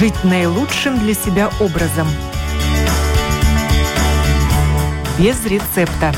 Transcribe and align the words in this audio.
жить 0.00 0.24
наилучшим 0.24 0.98
для 0.98 1.12
себя 1.12 1.50
образом. 1.60 2.08
Без 5.18 5.44
рецепта. 5.44 6.14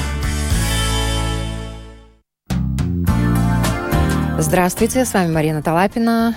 Здравствуйте, 4.38 5.04
с 5.04 5.12
вами 5.12 5.32
Марина 5.32 5.62
Талапина, 5.62 6.36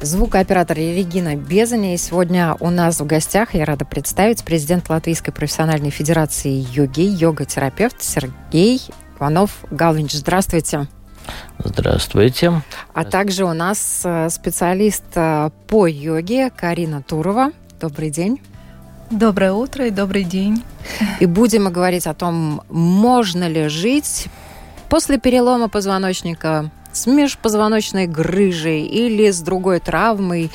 звукооператор 0.00 0.78
Регина 0.78 1.36
Безани. 1.36 1.92
И 1.92 1.98
сегодня 1.98 2.56
у 2.58 2.70
нас 2.70 2.98
в 2.98 3.04
гостях, 3.04 3.54
я 3.54 3.66
рада 3.66 3.84
представить, 3.84 4.42
президент 4.42 4.88
Латвийской 4.88 5.32
профессиональной 5.32 5.90
федерации 5.90 6.64
йоги, 6.72 7.02
йога-терапевт 7.02 8.02
Сергей 8.02 8.80
Иванов-Галвинч. 9.18 10.12
Здравствуйте. 10.12 10.88
Здравствуйте. 11.58 12.62
А 12.92 13.04
также 13.04 13.44
у 13.44 13.52
нас 13.52 14.02
э, 14.04 14.28
специалист 14.30 15.04
э, 15.14 15.50
по 15.66 15.86
йоге 15.86 16.50
Карина 16.50 17.02
Турова. 17.02 17.52
Добрый 17.80 18.10
день. 18.10 18.40
Доброе 19.10 19.52
утро 19.52 19.86
и 19.86 19.90
добрый 19.90 20.24
день. 20.24 20.62
И 21.20 21.26
будем 21.26 21.72
говорить 21.72 22.06
о 22.06 22.14
том, 22.14 22.62
можно 22.68 23.48
ли 23.48 23.68
жить 23.68 24.26
после 24.88 25.18
перелома 25.18 25.68
позвоночника 25.68 26.70
с 26.92 27.06
межпозвоночной 27.06 28.06
грыжей 28.06 28.84
или 28.86 29.30
с 29.30 29.40
другой 29.40 29.80
травмой, 29.80 30.50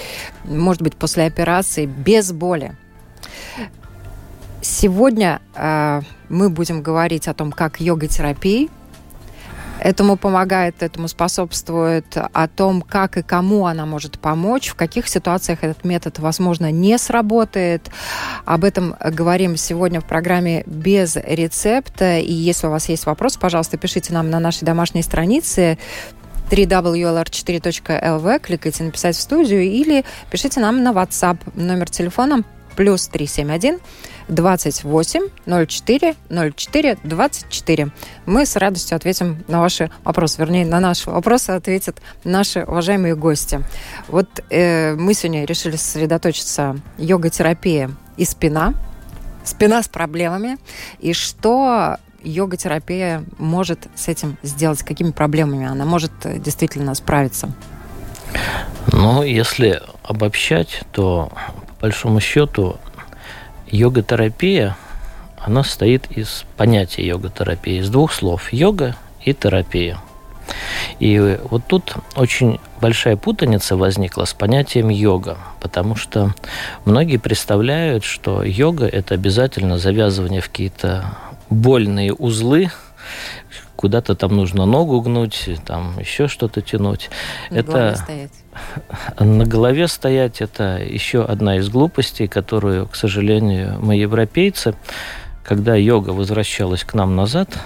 может 0.45 0.81
быть, 0.81 0.95
после 0.95 1.25
операции, 1.25 1.85
без 1.85 2.31
боли. 2.31 2.75
Сегодня 4.61 5.41
э, 5.55 6.01
мы 6.29 6.49
будем 6.49 6.81
говорить 6.81 7.27
о 7.27 7.33
том, 7.33 7.51
как 7.51 7.79
йога-терапия 7.79 8.69
этому 9.79 10.17
помогает, 10.17 10.83
этому 10.83 11.07
способствует, 11.07 12.05
о 12.15 12.47
том, 12.47 12.81
как 12.81 13.17
и 13.17 13.21
кому 13.21 13.65
она 13.65 13.85
может 13.85 14.19
помочь, 14.19 14.69
в 14.69 14.75
каких 14.75 15.07
ситуациях 15.07 15.59
этот 15.63 15.83
метод, 15.83 16.19
возможно, 16.19 16.71
не 16.71 16.97
сработает. 16.97 17.89
Об 18.45 18.63
этом 18.63 18.95
говорим 18.99 19.57
сегодня 19.57 20.01
в 20.01 20.05
программе 20.05 20.63
без 20.65 21.15
рецепта. 21.15 22.19
И 22.19 22.33
если 22.33 22.67
у 22.67 22.71
вас 22.71 22.89
есть 22.89 23.05
вопрос, 23.05 23.37
пожалуйста, 23.37 23.77
пишите 23.77 24.13
нам 24.13 24.29
на 24.29 24.39
нашей 24.39 24.65
домашней 24.65 25.03
странице 25.03 25.77
www.lr4.lv, 26.49 28.39
кликайте 28.39 28.83
«Написать 28.83 29.15
в 29.15 29.21
студию» 29.21 29.61
или 29.63 30.03
пишите 30.31 30.59
нам 30.59 30.83
на 30.83 30.91
WhatsApp 30.91 31.37
номер 31.55 31.89
телефона 31.89 32.43
плюс 32.79 33.09
371 33.09 33.81
28 34.29 35.21
04 35.67 36.15
04 36.29 36.97
24. 37.03 37.87
Мы 38.25 38.45
с 38.45 38.55
радостью 38.55 38.95
ответим 38.95 39.43
на 39.49 39.59
ваши 39.59 39.91
вопросы. 40.05 40.39
Вернее, 40.39 40.65
на 40.65 40.79
наши 40.79 41.09
вопросы 41.09 41.49
ответят 41.49 41.97
наши 42.23 42.63
уважаемые 42.63 43.17
гости. 43.17 43.59
Вот 44.07 44.29
э, 44.49 44.95
мы 44.95 45.13
сегодня 45.13 45.43
решили 45.43 45.75
сосредоточиться 45.75 46.79
йога-терапия 46.97 47.91
и 48.15 48.23
спина. 48.23 48.73
Спина 49.43 49.83
с 49.83 49.89
проблемами. 49.89 50.57
И 50.99 51.11
что 51.11 51.97
йога-терапия 52.23 53.25
может 53.37 53.89
с 53.93 54.07
этим 54.07 54.37
сделать? 54.41 54.83
Какими 54.83 55.11
проблемами 55.11 55.67
она 55.67 55.83
может 55.83 56.13
э, 56.23 56.39
действительно 56.39 56.95
справиться? 56.95 57.51
Ну, 58.93 59.21
если 59.23 59.81
обобщать, 60.03 60.83
то 60.93 61.29
большому 61.81 62.19
счету 62.19 62.77
йога-терапия, 63.67 64.75
она 65.37 65.63
состоит 65.63 66.11
из 66.11 66.45
понятия 66.57 67.05
йога-терапии, 67.05 67.79
из 67.79 67.89
двух 67.89 68.13
слов– 68.13 68.49
йога 68.53 68.95
и 69.23 69.33
терапия. 69.33 69.99
И 70.99 71.39
вот 71.49 71.63
тут 71.67 71.93
очень 72.15 72.59
большая 72.81 73.15
путаница 73.15 73.77
возникла 73.77 74.25
с 74.25 74.33
понятием 74.33 74.89
йога, 74.89 75.37
потому 75.59 75.95
что 75.95 76.33
многие 76.85 77.17
представляют, 77.17 78.03
что 78.03 78.43
йога– 78.43 78.85
это 78.91 79.13
обязательно 79.13 79.77
завязывание 79.77 80.41
в 80.41 80.49
какие-то 80.49 81.15
больные 81.49 82.13
узлы, 82.13 82.71
куда-то 83.79 84.13
там 84.13 84.35
нужно 84.35 84.65
ногу 84.65 84.99
гнуть, 84.99 85.49
там 85.65 85.97
еще 85.99 86.27
что-то 86.27 86.61
тянуть. 86.61 87.09
На 87.49 87.55
это 87.55 87.71
голове 87.71 87.95
стоять. 87.95 88.31
на 89.19 89.45
голове 89.45 89.87
стоять 89.87 90.41
это 90.41 90.79
еще 90.83 91.23
одна 91.23 91.55
из 91.55 91.69
глупостей, 91.69 92.27
которую, 92.27 92.87
к 92.87 92.97
сожалению, 92.97 93.77
мы 93.79 93.95
европейцы, 93.95 94.75
когда 95.45 95.75
йога 95.75 96.09
возвращалась 96.09 96.83
к 96.83 96.93
нам 96.93 97.15
назад, 97.15 97.57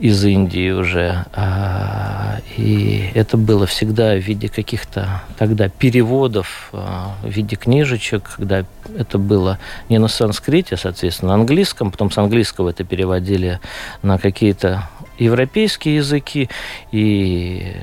из 0.00 0.24
Индии 0.24 0.70
уже. 0.70 1.26
А, 1.34 2.38
и 2.56 3.10
это 3.14 3.36
было 3.36 3.66
всегда 3.66 4.14
в 4.14 4.20
виде 4.20 4.48
каких-то 4.48 5.20
тогда 5.36 5.68
переводов, 5.68 6.70
а, 6.72 7.14
в 7.22 7.28
виде 7.28 7.56
книжечек, 7.56 8.22
когда 8.36 8.64
это 8.96 9.18
было 9.18 9.58
не 9.90 9.98
на 9.98 10.08
санскрите, 10.08 10.78
соответственно, 10.78 11.32
на 11.32 11.40
английском, 11.40 11.90
потом 11.90 12.10
с 12.10 12.16
английского 12.16 12.70
это 12.70 12.82
переводили 12.82 13.60
на 14.02 14.16
какие-то 14.16 14.88
европейские 15.24 15.96
языки, 15.96 16.48
и 16.92 17.76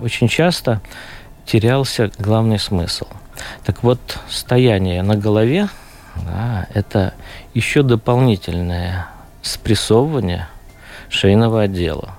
очень 0.00 0.28
часто 0.28 0.80
терялся 1.44 2.10
главный 2.18 2.58
смысл. 2.58 3.06
Так 3.64 3.82
вот, 3.82 4.00
стояние 4.28 5.02
на 5.02 5.16
голове 5.16 5.68
да, 6.16 6.66
это 6.74 7.14
еще 7.54 7.82
дополнительное 7.82 9.08
спрессовывание– 9.42 10.48
шейного 11.08 11.62
отдела. 11.62 12.14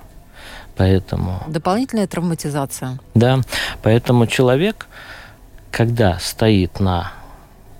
Поэтому... 0.76 1.42
Дополнительная 1.46 2.06
травматизация. 2.06 2.98
Да, 3.14 3.40
поэтому 3.82 4.26
человек, 4.26 4.86
когда 5.70 6.18
стоит 6.18 6.80
на 6.80 7.12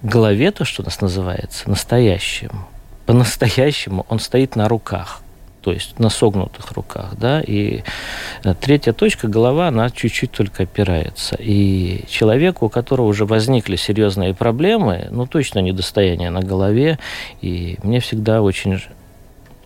голове, 0.02 0.50
то, 0.50 0.64
что 0.64 0.82
у 0.82 0.84
нас 0.84 1.00
называется, 1.00 1.69
настоящим, 1.69 2.66
по-настоящему 3.06 4.06
он 4.08 4.19
стоит 4.20 4.56
на 4.56 4.69
руках 4.69 5.22
то 5.62 5.72
есть 5.72 5.98
на 5.98 6.09
согнутых 6.09 6.72
руках, 6.72 7.15
да, 7.19 7.41
и 7.41 7.82
э, 8.44 8.54
третья 8.60 8.93
точка, 8.93 9.28
голова, 9.28 9.69
она 9.69 9.91
чуть-чуть 9.91 10.32
только 10.32 10.62
опирается. 10.62 11.37
И 11.38 12.04
человеку, 12.09 12.66
у 12.66 12.69
которого 12.69 13.06
уже 13.06 13.26
возникли 13.26 13.76
серьезные 13.76 14.34
проблемы, 14.34 15.09
ну, 15.10 15.26
точно 15.26 15.59
недостояние 15.59 16.31
на 16.31 16.41
голове, 16.41 16.99
и 17.43 17.78
мне 17.82 18.00
всегда 18.00 18.43
очень 18.43 18.81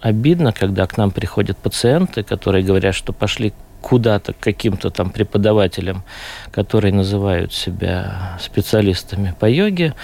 обидно, 0.00 0.52
когда 0.52 0.86
к 0.86 0.98
нам 0.98 1.10
приходят 1.10 1.56
пациенты, 1.56 2.22
которые 2.22 2.64
говорят, 2.64 2.94
что 2.94 3.12
пошли 3.12 3.52
куда-то 3.80 4.32
к 4.32 4.38
каким-то 4.38 4.90
там 4.90 5.10
преподавателям, 5.10 6.04
которые 6.50 6.92
называют 6.92 7.52
себя 7.52 8.38
специалистами 8.40 9.34
по 9.38 9.46
йоге, 9.48 9.94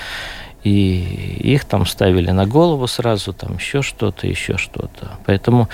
и 0.63 1.39
их 1.41 1.65
там 1.65 1.87
ставили 1.87 2.31
на 2.31 2.47
голову 2.47 2.87
сразу, 2.87 3.33
там 3.33 3.57
еще 3.57 3.83
что-то, 3.83 4.27
еще 4.27 4.57
что-то. 4.57 5.13
Поэтому 5.27 5.69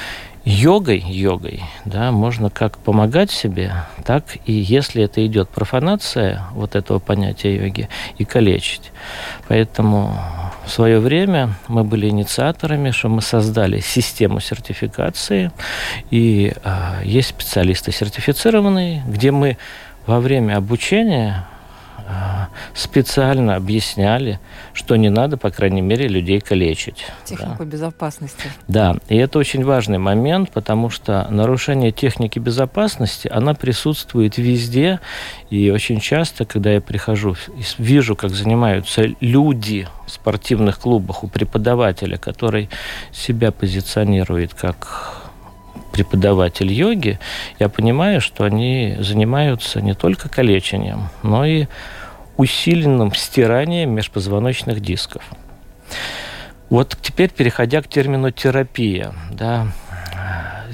йогой, 0.45 1.01
йогой, 1.01 1.65
да, 1.85 2.13
можно 2.13 2.51
как 2.51 2.79
помогать 2.79 3.33
себе, 3.33 3.73
так 4.05 4.25
и 4.45 4.53
если 4.53 5.03
это 5.03 5.27
идет 5.27 5.49
профанация 5.49 6.45
вот 6.53 6.77
этого 6.77 7.01
понятия 7.01 7.57
йоги, 7.57 7.89
и 8.17 8.25
калечить. 8.25 8.93
Поэтому 9.49 10.17
в 10.65 10.71
свое 10.71 11.01
время 11.01 11.55
мы 11.67 11.83
были 11.83 12.09
инициаторами, 12.09 12.93
что 12.93 13.09
мы 13.09 13.23
создали 13.23 13.81
систему 13.81 14.39
сертификации, 14.39 15.51
и 16.13 16.53
э, 16.63 17.01
есть 17.05 17.31
специалисты 17.31 17.91
сертифицированные, 17.91 19.03
где 19.09 19.33
мы 19.33 19.59
во 20.07 20.21
время 20.21 20.57
обучения 20.57 21.45
а, 22.09 22.26
специально 22.75 23.57
объясняли, 23.57 24.41
что 24.73 24.97
не 24.97 25.11
надо, 25.11 25.37
по 25.37 25.51
крайней 25.51 25.83
мере, 25.83 26.09
людей 26.09 26.41
калечить. 26.41 27.07
Технику 27.25 27.57
да. 27.61 27.65
безопасности. 27.65 28.51
Да, 28.69 28.97
и 29.09 29.17
это 29.17 29.39
очень 29.39 29.65
важный 29.65 29.99
момент, 29.99 30.51
потому 30.51 30.91
что 30.91 31.27
нарушение 31.31 31.93
техники 31.93 32.39
безопасности, 32.39 33.29
она 33.29 33.55
присутствует 33.55 34.39
везде, 34.39 35.01
и 35.51 35.71
очень 35.71 36.01
часто, 36.01 36.45
когда 36.45 36.73
я 36.73 36.81
прихожу 36.81 37.37
и 37.57 37.83
вижу, 37.83 38.17
как 38.17 38.31
занимаются 38.31 39.05
люди 39.21 39.89
в 40.07 40.11
спортивных 40.11 40.79
клубах 40.79 41.25
у 41.25 41.29
преподавателя, 41.29 42.17
который 42.17 42.69
себя 43.13 43.53
позиционирует 43.53 44.55
как 44.55 45.23
преподаватель 45.97 46.71
йоги, 46.71 47.19
я 47.59 47.69
понимаю, 47.69 48.21
что 48.21 48.45
они 48.45 48.97
занимаются 49.01 49.81
не 49.81 49.95
только 49.95 50.29
калечением, 50.29 51.09
но 51.23 51.47
и 51.47 51.67
усиленным 52.37 53.15
стиранием 53.15 53.91
межпозвоночных 53.91 54.81
дисков. 54.81 55.23
Вот 56.69 56.97
теперь 57.01 57.31
переходя 57.31 57.81
к 57.81 57.89
термину 57.89 58.31
терапия, 58.33 59.13
да, 59.31 59.69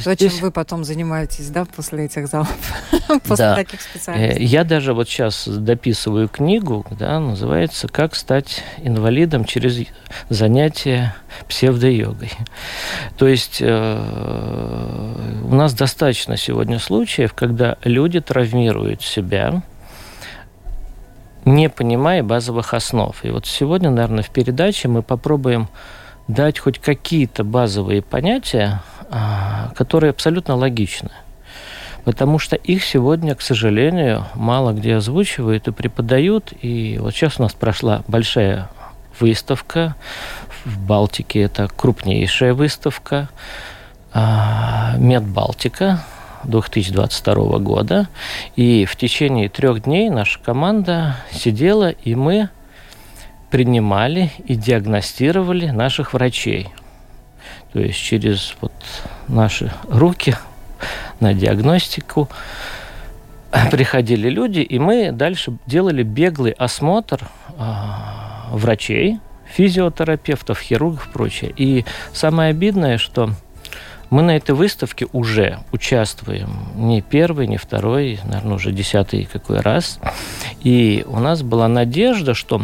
то, 0.02 0.14
Здесь... 0.14 0.32
чем 0.34 0.42
вы 0.42 0.50
потом 0.50 0.84
занимаетесь, 0.84 1.50
да, 1.50 1.64
после 1.64 2.06
этих 2.06 2.26
залов, 2.26 2.48
после 3.24 3.44
да. 3.44 3.54
таких 3.54 3.80
специальностей? 3.80 4.42
Э, 4.42 4.44
я 4.44 4.64
даже 4.64 4.94
вот 4.94 5.08
сейчас 5.08 5.46
дописываю 5.46 6.28
книгу, 6.28 6.86
да, 6.98 7.20
называется 7.20 7.88
«Как 7.88 8.14
стать 8.14 8.62
инвалидом 8.78 9.44
через 9.44 9.86
занятие 10.28 11.14
псевдо-йогой». 11.48 12.32
То 13.16 13.28
есть 13.28 13.58
э, 13.60 15.44
у 15.44 15.54
нас 15.54 15.74
достаточно 15.74 16.36
сегодня 16.36 16.78
случаев, 16.78 17.34
когда 17.34 17.76
люди 17.84 18.20
травмируют 18.20 19.02
себя, 19.02 19.62
не 21.44 21.68
понимая 21.68 22.22
базовых 22.22 22.74
основ. 22.74 23.16
И 23.24 23.30
вот 23.30 23.46
сегодня, 23.46 23.90
наверное, 23.90 24.22
в 24.22 24.30
передаче 24.30 24.88
мы 24.88 25.02
попробуем 25.02 25.68
дать 26.28 26.58
хоть 26.58 26.78
какие-то 26.78 27.44
базовые 27.44 28.02
понятия, 28.02 28.82
а, 29.10 29.72
которые 29.74 30.10
абсолютно 30.10 30.56
логичны. 30.56 31.10
Потому 32.04 32.38
что 32.38 32.56
их 32.56 32.84
сегодня, 32.84 33.34
к 33.34 33.42
сожалению, 33.42 34.26
мало 34.34 34.72
где 34.72 34.96
озвучивают 34.96 35.68
и 35.68 35.72
преподают. 35.72 36.52
И 36.60 36.98
вот 37.00 37.14
сейчас 37.14 37.38
у 37.38 37.42
нас 37.42 37.52
прошла 37.52 38.02
большая 38.08 38.68
выставка 39.20 39.94
в 40.64 40.78
Балтике. 40.80 41.42
Это 41.42 41.68
крупнейшая 41.68 42.54
выставка. 42.54 43.28
А, 44.12 44.94
Медбалтика 44.98 46.00
2022 46.44 47.58
года. 47.58 48.08
И 48.56 48.84
в 48.84 48.96
течение 48.96 49.48
трех 49.48 49.84
дней 49.84 50.10
наша 50.10 50.38
команда 50.38 51.16
сидела, 51.32 51.90
и 51.90 52.14
мы 52.14 52.48
принимали 53.50 54.30
и 54.46 54.54
диагностировали 54.54 55.66
наших 55.66 56.14
врачей. 56.14 56.68
То 57.72 57.80
есть 57.80 57.98
через 57.98 58.54
вот 58.60 58.72
наши 59.28 59.72
руки 59.88 60.34
на 61.20 61.34
диагностику 61.34 62.28
приходили 63.70 64.28
люди, 64.28 64.60
и 64.60 64.78
мы 64.78 65.12
дальше 65.12 65.52
делали 65.66 66.02
беглый 66.02 66.52
осмотр 66.52 67.20
э, 67.58 67.62
врачей, 68.52 69.20
физиотерапевтов, 69.52 70.58
хирургов 70.58 71.08
и 71.08 71.12
прочее. 71.12 71.52
И 71.56 71.84
самое 72.12 72.50
обидное, 72.50 72.98
что 72.98 73.30
мы 74.12 74.20
на 74.20 74.36
этой 74.36 74.54
выставке 74.54 75.06
уже 75.12 75.60
участвуем 75.72 76.50
не 76.76 77.00
первый, 77.00 77.46
не 77.46 77.56
второй, 77.56 78.20
наверное, 78.24 78.56
уже 78.56 78.70
десятый 78.70 79.24
какой 79.24 79.60
раз. 79.60 79.98
И 80.60 81.02
у 81.08 81.18
нас 81.18 81.42
была 81.42 81.66
надежда, 81.66 82.34
что 82.34 82.60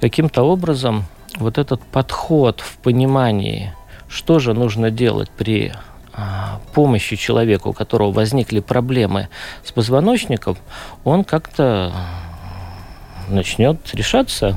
каким-то 0.00 0.42
образом 0.42 1.04
вот 1.36 1.58
этот 1.58 1.82
подход 1.82 2.62
в 2.62 2.78
понимании, 2.78 3.74
что 4.08 4.38
же 4.38 4.54
нужно 4.54 4.90
делать 4.90 5.28
при 5.28 5.74
а, 6.14 6.62
помощи 6.72 7.16
человеку, 7.16 7.68
у 7.68 7.72
которого 7.74 8.10
возникли 8.10 8.60
проблемы 8.60 9.28
с 9.64 9.72
позвоночником, 9.72 10.56
он 11.04 11.24
как-то 11.24 11.92
начнет 13.28 13.94
решаться 13.94 14.56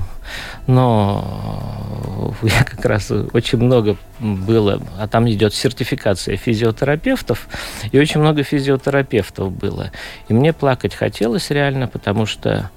но 0.67 2.33
я 2.43 2.63
как 2.63 2.85
раз 2.85 3.11
очень 3.11 3.59
много 3.59 3.97
было, 4.19 4.81
а 4.99 5.07
там 5.07 5.29
идет 5.29 5.53
сертификация 5.53 6.37
физиотерапевтов, 6.37 7.47
и 7.91 7.99
очень 7.99 8.19
много 8.19 8.43
физиотерапевтов 8.43 9.51
было. 9.51 9.91
И 10.27 10.33
мне 10.33 10.53
плакать 10.53 10.93
хотелось 10.93 11.49
реально, 11.49 11.87
потому 11.87 12.25
что 12.25 12.69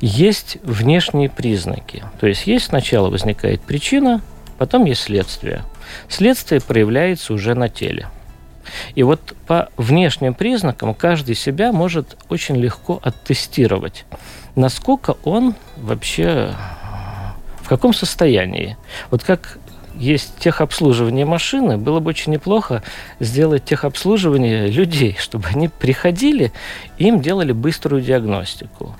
есть 0.00 0.58
внешние 0.62 1.28
признаки. 1.28 2.04
То 2.20 2.26
есть 2.26 2.46
есть 2.46 2.66
сначала 2.66 3.10
возникает 3.10 3.60
причина, 3.62 4.22
потом 4.58 4.84
есть 4.84 5.02
следствие. 5.02 5.64
Следствие 6.08 6.60
проявляется 6.60 7.32
уже 7.32 7.54
на 7.54 7.68
теле. 7.68 8.08
И 8.94 9.02
вот 9.02 9.34
по 9.46 9.68
внешним 9.76 10.34
признакам 10.34 10.94
каждый 10.94 11.34
себя 11.34 11.72
может 11.72 12.16
очень 12.28 12.56
легко 12.56 13.00
оттестировать, 13.02 14.04
насколько 14.54 15.16
он 15.24 15.54
вообще 15.76 16.54
каком 17.70 17.94
состоянии? 17.94 18.76
Вот 19.12 19.22
как 19.22 19.58
есть 19.94 20.38
техобслуживание 20.40 21.24
машины, 21.24 21.78
было 21.78 22.00
бы 22.00 22.08
очень 22.08 22.32
неплохо 22.32 22.82
сделать 23.20 23.64
техобслуживание 23.64 24.66
людей, 24.66 25.16
чтобы 25.20 25.46
они 25.48 25.68
приходили 25.68 26.52
и 26.98 27.06
им 27.06 27.20
делали 27.20 27.52
быструю 27.52 28.02
диагностику. 28.02 28.96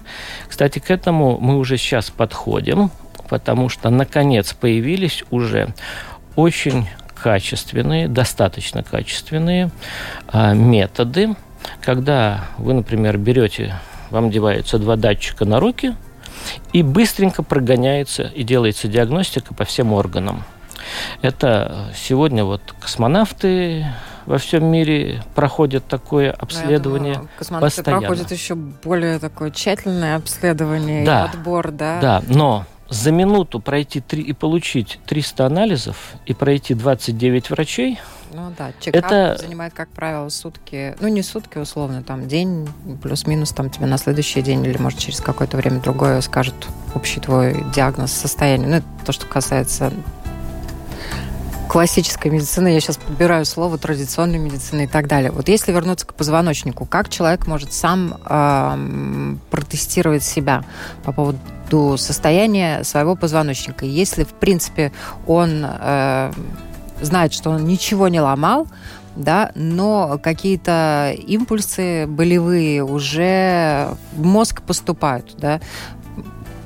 Кстати, 0.49 0.79
к 0.79 0.91
этому 0.91 1.39
мы 1.41 1.59
уже 1.59 1.79
сейчас 1.79 2.11
подходим, 2.11 2.93
потому 3.29 3.69
что 3.69 3.91
наконец 3.91 4.53
появились 4.53 5.25
уже 5.31 5.75
очень 6.37 6.87
качественные, 7.21 8.07
достаточно 8.07 8.85
качественные 8.85 9.71
а, 10.29 10.55
методы, 10.55 11.35
когда 11.83 12.45
вы, 12.57 12.73
например, 12.75 13.19
берете, 13.19 13.75
вам 14.11 14.31
деваются 14.31 14.79
два 14.79 14.95
датчика 14.95 15.45
на 15.45 15.59
руки– 15.59 15.97
и 16.73 16.83
быстренько 16.83 17.43
прогоняется 17.43 18.25
и 18.25 18.43
делается 18.43 18.89
диагностика 18.89 19.55
по 19.55 19.65
всем 19.65 19.93
органам. 19.93 20.45
Это 21.23 21.91
сегодня 21.95 22.45
вот 22.45 22.63
космонавты 22.81 23.87
во 24.27 24.39
всем 24.39 24.65
мире 24.65 25.23
проходят 25.35 25.87
такое 25.87 26.31
обследование. 26.31 27.15
Думаю, 27.15 27.29
космонавты 27.39 27.77
постоянно. 27.77 28.01
проходят 28.01 28.33
еще 28.33 28.55
более 28.55 29.19
такое 29.19 29.51
тщательное 29.51 30.17
обследование 30.17 31.05
да, 31.05 31.27
и 31.27 31.29
отбор, 31.29 31.71
да? 31.71 32.01
Да, 32.01 32.23
но 32.29 32.65
за 32.89 33.13
минуту 33.13 33.61
пройти 33.61 34.01
три, 34.01 34.23
и 34.23 34.33
получить 34.33 34.99
300 35.07 35.47
анализов 35.47 36.15
и 36.27 36.35
пройти 36.35 36.75
29 36.75 37.51
врачей– 37.51 38.01
ну 38.33 38.53
да, 38.57 38.73
чекап 38.81 39.05
это... 39.05 39.37
занимает, 39.39 39.75
как 39.75 39.89
правило, 39.89 40.29
сутки, 40.29 40.95
ну 41.01 41.09
не 41.09 41.23
сутки 41.23 41.59
условно, 41.59 42.03
там 42.03 42.29
день 42.29 42.69
плюс-минус, 43.03 43.51
там 43.51 43.71
тебе 43.71 43.87
на 43.87 43.99
следующий 43.99 44.43
день 44.43 44.65
или, 44.65 44.79
может, 44.79 44.99
через 44.99 45.21
какое-то 45.21 45.57
время 45.57 45.81
другое 45.81 46.21
скажут 46.21 46.69
общий 46.95 47.21
твой 47.21 47.65
диагноз, 47.75 48.13
состояние. 48.13 48.69
Ну, 48.69 48.77
это 48.77 48.87
то, 49.05 49.13
что 49.13 49.27
касается 49.27 49.93
классической 51.71 52.33
медицины, 52.33 52.69
я 52.69 52.81
сейчас 52.81 52.97
подбираю 52.97 53.45
слово 53.45 53.79
традиционной 53.79 54.39
медицины 54.39 54.85
и 54.85 54.87
так 54.89 55.07
далее. 55.07 55.31
Вот 55.31 55.49
если 55.49 55.71
вернуться 55.71 56.05
к 56.05 56.15
позвоночнику, 56.15 56.85
как 56.85 57.09
человек 57.09 57.47
может 57.47 57.73
сам 57.73 58.19
э, 58.25 59.37
протестировать 59.51 60.25
себя 60.25 60.65
по 61.05 61.13
поводу 61.13 61.97
состояния 61.97 62.83
своего 62.83 63.15
позвоночника? 63.15 63.87
Если, 63.87 64.25
в 64.25 64.33
принципе, 64.33 64.91
он 65.29 65.65
э, 65.65 66.33
знает, 67.01 67.33
что 67.33 67.51
он 67.51 67.65
ничего 67.65 68.09
не 68.09 68.21
ломал, 68.21 68.67
да, 69.17 69.53
но 69.55 70.19
какие-то 70.23 71.15
импульсы 71.17 72.07
болевые 72.07 72.85
уже 72.85 73.97
в 74.13 74.25
мозг 74.25 74.63
поступают, 74.63 75.35
да. 75.37 75.61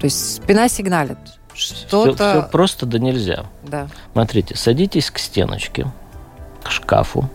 То 0.00 0.04
есть 0.04 0.36
спина 0.36 0.68
сигналит. 0.68 1.18
Что-то... 1.54 2.14
Все, 2.14 2.40
все 2.40 2.48
просто 2.50 2.86
да 2.86 2.98
нельзя. 2.98 3.46
Да. 3.62 3.88
Смотрите, 4.12 4.56
садитесь 4.56 5.10
к 5.10 5.18
стеночке, 5.18 5.86
к 6.62 6.70
шкафу 6.70 7.30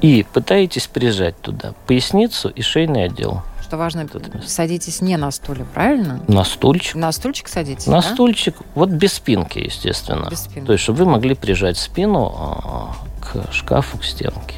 и 0.00 0.24
пытаетесь 0.32 0.86
прижать 0.86 1.38
туда 1.40 1.74
поясницу 1.86 2.48
и 2.48 2.62
шейный 2.62 3.04
отдел 3.04 3.42
что 3.70 3.76
важно, 3.76 4.04
садитесь 4.44 5.00
не 5.00 5.16
на 5.16 5.30
стуле, 5.30 5.64
правильно? 5.64 6.20
На 6.26 6.42
стульчик. 6.42 6.96
На 6.96 7.12
стульчик 7.12 7.46
садитесь, 7.46 7.86
На 7.86 8.00
да? 8.00 8.02
стульчик, 8.02 8.56
вот 8.74 8.88
без 8.88 9.12
спинки, 9.12 9.60
естественно. 9.60 10.28
Без 10.28 10.40
спинки. 10.40 10.66
То 10.66 10.72
есть, 10.72 10.82
чтобы 10.82 11.04
вы 11.04 11.10
могли 11.12 11.36
прижать 11.36 11.78
спину 11.78 12.34
а, 12.36 12.96
к 13.20 13.52
шкафу, 13.52 13.98
к 13.98 14.04
стенке. 14.04 14.56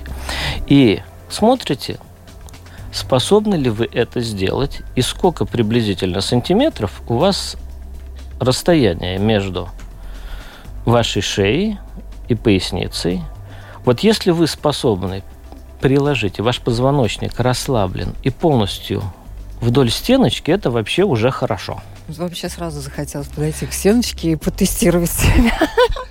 И 0.67 1.03
смотрите, 1.29 1.99
способны 2.91 3.57
ли 3.57 3.69
вы 3.69 3.87
это 3.93 4.23
сделать, 4.23 4.81
и 4.97 5.03
сколько 5.03 5.45
приблизительно 5.45 6.23
сантиметров 6.23 7.03
у 7.07 7.19
вас 7.19 7.57
расстояние 8.41 9.19
между 9.19 9.69
вашей 10.87 11.21
шеей 11.21 11.79
и 12.29 12.35
поясницей. 12.35 13.21
Вот 13.85 14.01
если 14.01 14.31
вы 14.31 14.47
способны 14.47 15.23
приложите, 15.83 16.43
ваш 16.43 16.61
позвоночник 16.61 17.39
расслаблен 17.39 18.15
и 18.23 18.31
полностью 18.31 19.03
вдоль 19.61 19.91
стеночки, 19.91 20.51
это 20.51 20.71
вообще 20.71 21.03
уже 21.03 21.31
хорошо. 21.31 21.81
Вообще 22.09 22.49
сразу 22.49 22.81
захотелось 22.81 23.29
подойти 23.29 23.67
к 23.67 23.73
стеночке 23.73 24.33
и 24.33 24.37
потестировать 24.37 25.11
себя. 25.11 25.53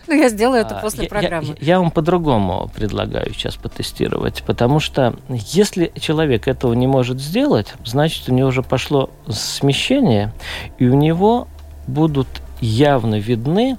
Ну, 0.08 0.22
я 0.22 0.28
сделаю 0.28 0.60
это 0.66 0.78
а, 0.78 0.82
после 0.82 1.08
программы. 1.08 1.56
Я 1.62 1.80
вам 1.80 1.90
по-другому 1.90 2.70
предлагаю 2.76 3.34
сейчас 3.34 3.56
потестировать, 3.56 4.44
потому 4.46 4.82
что 4.82 5.16
если 5.30 5.94
человек 5.98 6.50
этого 6.50 6.74
не 6.74 6.86
может 6.86 7.22
сделать, 7.22 7.74
значит, 7.86 8.28
у 8.28 8.34
него 8.34 8.50
уже 8.50 8.62
пошло 8.62 9.10
смещение, 9.30 10.34
и 10.80 10.88
у 10.88 10.96
него 10.96 11.48
будут 11.88 12.28
явно 12.60 13.20
видны 13.20 13.78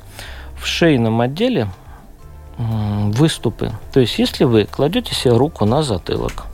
в 0.58 0.66
шейном 0.66 1.20
отделе 1.20 1.68
выступы. 3.12 3.72
То 3.92 4.00
есть, 4.00 4.18
если 4.18 4.44
вы 4.44 4.64
кладете 4.64 5.14
себе 5.14 5.36
руку 5.36 5.64
на 5.64 5.82
затылок 5.82 6.44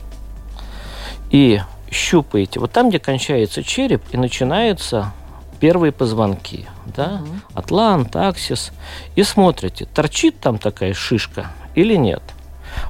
и 1.31 1.61
щупаете, 1.91 2.59
вот 2.59 2.71
там, 2.71 2.89
где 2.89 2.99
кончается 2.99 3.63
череп 3.63 4.01
и 4.11 4.17
начинаются 4.17 5.13
первые 5.59 5.91
позвонки, 5.91 6.67
да, 6.85 7.21
угу. 7.21 7.31
атлант, 7.53 8.15
аксис, 8.15 8.71
и 9.15 9.23
смотрите, 9.23 9.85
торчит 9.85 10.39
там 10.39 10.57
такая 10.57 10.93
шишка 10.93 11.47
или 11.75 11.95
нет. 11.95 12.21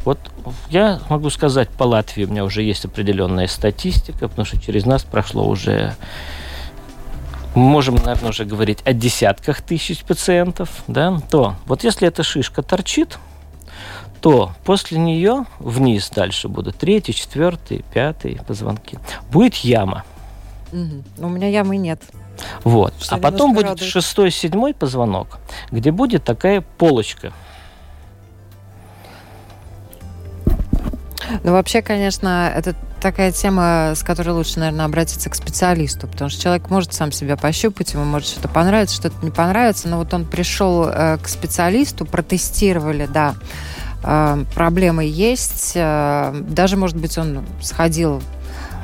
Вот 0.06 0.20
я 0.70 1.00
могу 1.10 1.30
сказать, 1.30 1.70
по 1.70 1.84
Латвии 1.84 2.26
у 2.26 2.30
меня 2.30 2.44
уже 2.44 2.62
есть 2.62 2.86
определенная 2.86 3.48
статистика, 3.48 4.28
потому 4.28 4.46
что 4.46 4.60
через 4.60 4.86
нас 4.86 5.04
прошло 5.04 5.48
уже 5.48 5.96
можем, 7.56 7.96
наверное, 7.96 8.30
уже 8.30 8.46
говорить 8.46 8.80
о 8.86 8.94
десятках 8.94 9.62
тысяч 9.62 10.04
пациентов, 10.04 10.84
да, 10.88 11.20
то 11.30 11.56
вот 11.66 11.84
если 11.84 12.08
эта 12.08 12.24
шишка 12.24 12.62
торчит, 12.62 13.18
то 14.22 14.52
после 14.66 14.98
нее 15.00 15.46
вниз 15.60 16.10
дальше 16.10 16.48
будут 16.48 16.78
третий, 16.78 17.14
четвертый, 17.14 17.86
пятый 17.94 18.40
позвонки. 18.48 19.00
Будет 19.32 19.56
яма. 19.56 20.04
Угу. 20.72 21.26
У 21.26 21.30
меня 21.30 21.48
ямы 21.48 21.78
нет. 21.78 22.02
Вот. 22.64 22.94
Что 23.02 23.16
а 23.16 23.18
потом 23.18 23.54
будет 23.54 23.66
радует. 23.66 23.90
шестой, 23.92 24.32
седьмой 24.32 24.74
позвонок, 24.74 25.40
где 25.72 25.92
будет 25.92 26.24
такая 26.24 26.62
полочка. 26.62 27.34
Ну, 31.44 31.52
вообще, 31.52 31.82
конечно, 31.82 32.52
это 32.54 32.76
такая 33.02 33.32
тема, 33.32 33.94
с 33.96 34.04
которой 34.04 34.30
лучше, 34.30 34.60
наверное, 34.60 34.86
обратиться 34.86 35.30
к 35.30 35.36
специалисту, 35.36 36.08
потому 36.08 36.30
что 36.30 36.42
человек 36.42 36.70
может 36.70 36.94
сам 36.94 37.12
себя 37.12 37.38
пощупать, 37.38 37.94
ему 37.94 38.04
может 38.04 38.28
что-то 38.28 38.50
понравиться, 38.50 38.96
что-то 38.96 39.24
не 39.24 39.32
понравится, 39.32 39.88
но 39.88 39.98
вот 39.98 40.14
он 40.14 40.26
пришел 40.26 40.86
э, 40.88 41.18
к 41.18 41.28
специалисту, 41.28 42.06
протестировали, 42.06 43.06
да, 43.06 43.36
э, 44.04 44.44
проблемы 44.54 45.06
есть, 45.06 45.74
э, 45.76 46.36
даже, 46.50 46.78
может 46.78 46.98
быть, 46.98 47.18
он 47.18 47.46
сходил 47.62 48.22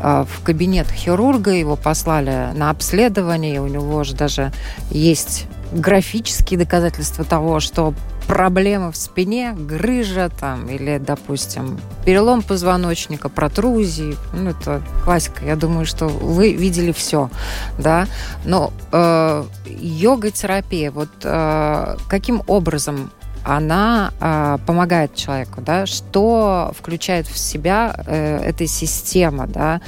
в 0.01 0.43
кабинет 0.43 0.87
хирурга, 0.91 1.51
его 1.51 1.77
послали 1.77 2.49
на 2.53 2.69
обследование, 2.69 3.61
у 3.61 3.67
него 3.67 4.03
же 4.03 4.13
даже 4.13 4.51
есть 4.91 5.45
графические 5.71 6.59
доказательства 6.59 7.23
того, 7.23 7.61
что 7.61 7.93
проблемы 8.27 8.91
в 8.91 8.97
спине, 8.97 9.53
грыжа 9.53 10.29
там, 10.29 10.67
или, 10.67 10.97
допустим, 10.97 11.79
перелом 12.05 12.41
позвоночника, 12.41 13.29
протрузии. 13.29 14.15
Ну, 14.33 14.49
это 14.49 14.81
классика. 15.03 15.45
Я 15.45 15.55
думаю, 15.55 15.85
что 15.85 16.07
вы 16.07 16.53
видели 16.53 16.91
все, 16.91 17.29
да. 17.77 18.07
Но 18.43 18.73
э, 18.91 19.43
йога-терапия, 19.65 20.91
вот 20.91 21.09
э, 21.23 21.97
каким 22.07 22.41
образом 22.47 23.11
она 23.43 24.11
э, 24.19 24.57
помогает 24.65 25.15
человеку, 25.15 25.61
да? 25.61 25.85
Что 25.85 26.73
включает 26.77 27.27
в 27.27 27.37
себя 27.37 27.95
э, 28.05 28.39
эта 28.43 28.65
система, 28.67 29.45
да? 29.45 29.81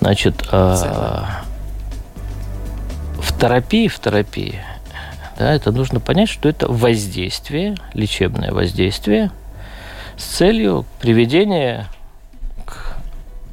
Значит, 0.00 0.48
э, 0.50 0.76
в 3.18 3.38
терапии, 3.38 3.88
в 3.88 3.98
терапии 3.98 4.60
да, 5.38 5.52
это 5.52 5.70
нужно 5.70 6.00
понять, 6.00 6.28
что 6.28 6.48
это 6.48 6.66
воздействие, 6.68 7.76
лечебное 7.92 8.52
воздействие 8.52 9.30
с 10.16 10.24
целью 10.24 10.86
приведения 10.98 11.88
к 12.64 12.96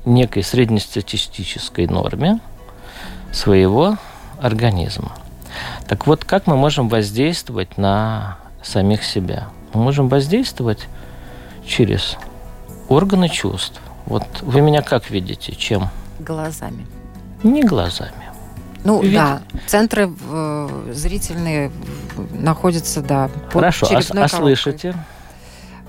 некой 0.05 0.43
среднестатистической 0.43 1.87
норме 1.87 2.39
своего 3.33 3.97
организма. 4.39 5.11
Так 5.87 6.07
вот, 6.07 6.23
как 6.23 6.47
мы 6.47 6.55
можем 6.55 6.87
воздействовать 6.87 7.77
на 7.77 8.37
самих 8.61 9.03
себя? 9.03 9.49
Мы 9.73 9.83
можем 9.83 10.07
воздействовать 10.07 10.87
через 11.65 12.17
органы 12.87 13.27
чувств. 13.29 13.79
Вот 14.05 14.23
вы 14.41 14.61
меня 14.61 14.81
как 14.81 15.09
видите? 15.09 15.53
Чем? 15.55 15.89
Глазами. 16.19 16.85
Не 17.43 17.63
глазами. 17.63 18.22
Ну 18.83 19.01
Ведь... 19.01 19.13
да, 19.13 19.41
центры 19.67 20.09
э, 20.29 20.91
зрительные 20.93 21.71
находятся, 22.33 23.01
да. 23.01 23.29
Хорошо, 23.51 23.87
а, 23.89 24.23
а 24.23 24.27
слышите? 24.27 24.93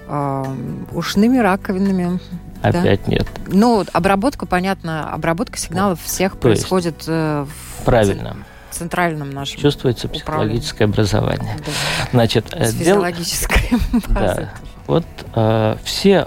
Э, 0.07 0.45
ушными 0.93 1.39
раковинами. 1.39 2.21
Опять 2.63 3.05
да? 3.05 3.13
нет. 3.13 3.27
Ну, 3.49 3.85
обработка, 3.93 4.47
понятно, 4.47 5.13
обработка 5.13 5.59
сигналов 5.59 6.01
всех 6.03 6.33
То 6.33 6.39
происходит 6.39 7.05
э, 7.07 7.47
в 7.47 7.85
правильно. 7.85 8.37
центральном 8.71 9.31
нашем 9.31 9.61
Чувствуется 9.61 10.09
психологическое 10.09 10.85
образование. 10.85 11.57
Да. 11.59 11.73
Значит, 12.13 12.47
С 12.53 12.73
дел... 12.73 12.79
физиологической 12.79 13.71
Да. 14.09 14.51
Вот 14.87 15.05
э, 15.35 15.77
все 15.85 16.27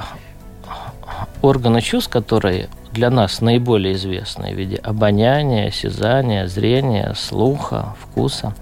органы 1.42 1.82
чувств, 1.82 2.12
которые 2.12 2.70
для 2.98 3.12
нас 3.12 3.42
наиболее 3.42 3.94
известные 3.94 4.56
в 4.56 4.58
виде 4.58 4.77
обоняния, 4.77 5.68
осязания, 5.68 6.48
зрения, 6.48 7.13
слуха, 7.16 7.96
вкуса, 8.00 8.56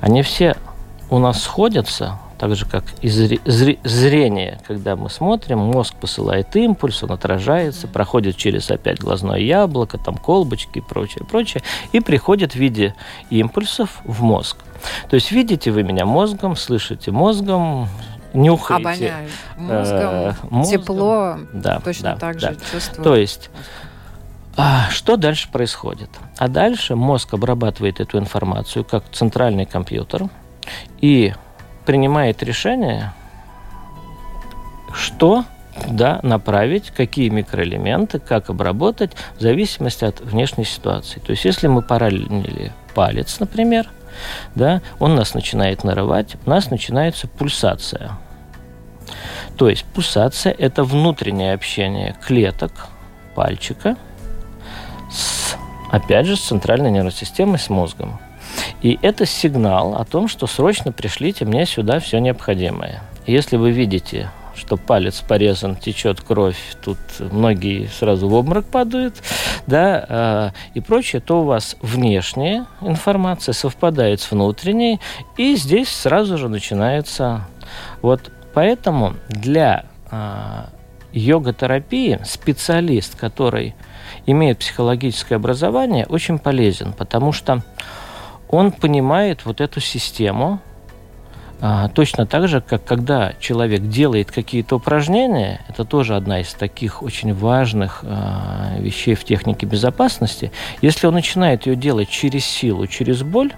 они 0.00 0.22
все 0.22 0.56
у 1.10 1.18
нас 1.18 1.42
сходятся, 1.42 2.18
так 2.38 2.56
же 2.56 2.64
как 2.64 2.84
и 3.02 3.08
зрение, 3.08 4.58
когда 4.66 4.96
мы 4.96 5.10
смотрим, 5.10 5.58
мозг 5.58 5.94
посылает 5.94 6.56
импульс, 6.56 7.02
он 7.02 7.12
отражается, 7.12 7.86
проходит 7.86 8.38
через 8.38 8.70
опять 8.70 8.98
глазное 8.98 9.40
яблоко, 9.40 9.98
там 9.98 10.16
колбочки 10.16 10.78
и 10.78 10.80
прочее, 10.80 11.26
прочее, 11.28 11.62
и 11.92 12.00
приходит 12.00 12.52
в 12.52 12.56
виде 12.56 12.94
импульсов 13.28 14.00
в 14.04 14.22
мозг. 14.22 14.56
То 15.10 15.16
есть 15.16 15.30
видите 15.32 15.70
вы 15.70 15.82
меня 15.82 16.06
мозгом, 16.06 16.56
слышите 16.56 17.10
мозгом, 17.10 17.88
нюхаете. 18.34 18.82
Обоняю. 18.82 19.28
Мозгом, 19.56 19.98
э, 20.00 20.34
мозгом. 20.50 20.80
тепло 20.80 21.36
да, 21.52 21.80
точно 21.80 22.14
да, 22.14 22.16
так 22.16 22.38
да. 22.38 22.50
же 22.52 22.58
чувствую. 22.70 23.04
То 23.04 23.16
есть 23.16 23.50
а 24.56 24.90
что 24.90 25.16
дальше 25.16 25.50
происходит? 25.50 26.10
А 26.36 26.48
дальше 26.48 26.94
мозг 26.94 27.32
обрабатывает 27.34 28.00
эту 28.00 28.18
информацию 28.18 28.84
как 28.84 29.04
центральный 29.10 29.64
компьютер 29.64 30.28
и 31.00 31.32
принимает 31.86 32.42
решение, 32.42 33.14
что 34.92 35.44
куда 35.74 36.20
направить, 36.22 36.90
какие 36.90 37.30
микроэлементы, 37.30 38.18
как 38.18 38.50
обработать, 38.50 39.12
в 39.38 39.40
зависимости 39.40 40.04
от 40.04 40.20
внешней 40.20 40.64
ситуации. 40.64 41.18
То 41.20 41.30
есть, 41.30 41.46
если 41.46 41.66
мы 41.66 41.80
поранили 41.80 42.72
палец, 42.94 43.40
например, 43.40 43.88
да, 44.54 44.82
он 44.98 45.14
нас 45.14 45.34
начинает 45.34 45.84
нарывать, 45.84 46.36
у 46.46 46.50
нас 46.50 46.70
начинается 46.70 47.28
пульсация. 47.28 48.12
То 49.56 49.68
есть 49.68 49.84
пульсация– 49.84 50.54
это 50.58 50.84
внутреннее 50.84 51.54
общение 51.54 52.16
клеток 52.20 52.72
пальчика– 53.34 53.96
с, 55.12 55.56
опять 55.90 56.26
же, 56.26 56.36
с 56.36 56.40
центральной 56.40 56.90
нервной 56.90 57.12
системой, 57.12 57.58
с 57.58 57.68
мозгом. 57.68 58.18
И 58.80 58.98
это 59.02 59.26
сигнал 59.26 59.94
о 59.94 60.04
том, 60.04 60.28
что 60.28 60.46
срочно 60.46 60.92
пришлите 60.92 61.44
мне 61.44 61.66
сюда 61.66 62.00
все 62.00 62.18
необходимое. 62.18 63.02
Если 63.26 63.56
вы 63.56 63.70
видите, 63.70 64.30
что 64.54 64.76
палец 64.76 65.20
порезан, 65.20 65.76
течет 65.76 66.20
кровь, 66.20 66.58
тут 66.84 66.98
многие 67.18 67.86
сразу 67.86 68.28
в 68.28 68.34
обморок 68.34 68.66
падают, 68.66 69.22
да, 69.66 70.06
э, 70.08 70.50
и 70.74 70.80
прочее, 70.80 71.20
то 71.20 71.40
у 71.42 71.44
вас 71.44 71.76
внешняя 71.80 72.66
информация 72.80 73.52
совпадает 73.52 74.20
с 74.20 74.30
внутренней, 74.30 75.00
и 75.36 75.56
здесь 75.56 75.88
сразу 75.88 76.38
же 76.38 76.48
начинается. 76.48 77.46
Вот 78.02 78.30
поэтому 78.54 79.14
для 79.28 79.84
э, 80.10 80.64
йога-терапии 81.12 82.20
специалист, 82.24 83.18
который 83.18 83.74
имеет 84.26 84.58
психологическое 84.58 85.36
образование, 85.36 86.06
очень 86.06 86.38
полезен, 86.38 86.92
потому 86.92 87.32
что 87.32 87.62
он 88.48 88.72
понимает 88.72 89.44
вот 89.44 89.60
эту 89.60 89.80
систему, 89.80 90.60
а, 90.60 90.71
точно 91.94 92.26
так 92.26 92.48
же, 92.48 92.60
как 92.60 92.84
когда 92.84 93.34
человек 93.38 93.82
делает 93.82 94.32
какие-то 94.32 94.76
упражнения, 94.76 95.60
это 95.68 95.84
тоже 95.84 96.16
одна 96.16 96.40
из 96.40 96.52
таких 96.54 97.04
очень 97.04 97.32
важных 97.32 98.00
а, 98.02 98.74
вещей 98.78 99.14
в 99.14 99.22
технике 99.22 99.64
безопасности, 99.64 100.50
если 100.80 101.06
он 101.06 101.14
начинает 101.14 101.66
ее 101.66 101.76
делать 101.76 102.08
через 102.08 102.44
силу, 102.44 102.88
через 102.88 103.22
боль, 103.22 103.52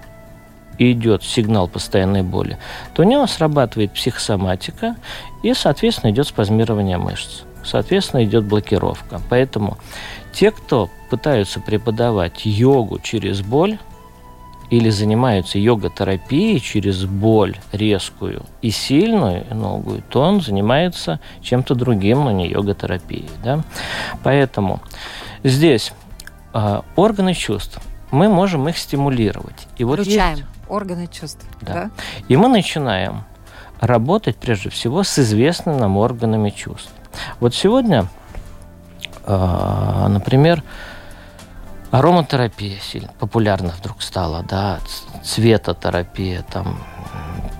и 0.77 0.91
идет 0.91 1.23
сигнал 1.23 1.67
постоянной 1.67 2.21
боли, 2.21 2.57
то 2.93 3.01
у 3.01 3.05
него 3.05 3.25
срабатывает 3.27 3.91
психосоматика, 3.91 4.95
и, 5.41 5.53
соответственно, 5.53 6.11
идет 6.11 6.27
спазмирование 6.27 6.97
мышц. 6.97 7.41
Соответственно, 7.63 8.23
идет 8.23 8.45
блокировка. 8.45 9.19
Поэтому 9.29 9.77
те, 10.33 10.51
кто 10.51 10.89
пытаются 11.09 11.59
преподавать 11.59 12.45
йогу 12.45 12.99
через 12.99 13.41
боль 13.41 13.79
или 14.69 14.89
занимаются 14.89 15.59
йога-терапией 15.59 16.59
через 16.59 17.05
боль 17.05 17.55
резкую 17.71 18.43
и 18.61 18.71
сильную, 18.71 19.45
и 19.49 19.53
новую, 19.53 20.01
то 20.09 20.21
он 20.21 20.41
занимается 20.41 21.19
чем-то 21.41 21.75
другим, 21.75 22.25
но 22.25 22.31
не 22.31 22.47
йога-терапией. 22.47 23.29
Да? 23.43 23.63
Поэтому 24.23 24.79
здесь 25.43 25.93
э, 26.53 26.81
органы 26.95 27.33
чувств, 27.33 27.79
мы 28.11 28.29
можем 28.29 28.67
их 28.69 28.77
стимулировать. 28.77 29.67
И 29.77 29.83
вот 29.83 29.99
Включаем 29.99 30.37
есть... 30.37 30.47
органы 30.69 31.07
чувств. 31.07 31.45
Да. 31.61 31.73
да. 31.73 31.89
И 32.27 32.37
мы 32.37 32.47
начинаем 32.47 33.23
работать 33.79 34.37
прежде 34.37 34.69
всего 34.69 35.03
с 35.03 35.19
известными 35.19 35.77
нам 35.77 35.97
органами 35.97 36.49
чувств. 36.49 36.91
Вот 37.39 37.53
сегодня 37.53 38.07
а, 39.25 40.07
например, 40.07 40.63
ароматерапия 41.91 42.79
сильно 42.79 43.11
популярна 43.19 43.73
вдруг 43.77 44.01
стала, 44.01 44.43
да, 44.43 44.79
цветотерапия, 45.23 46.43
там, 46.51 46.77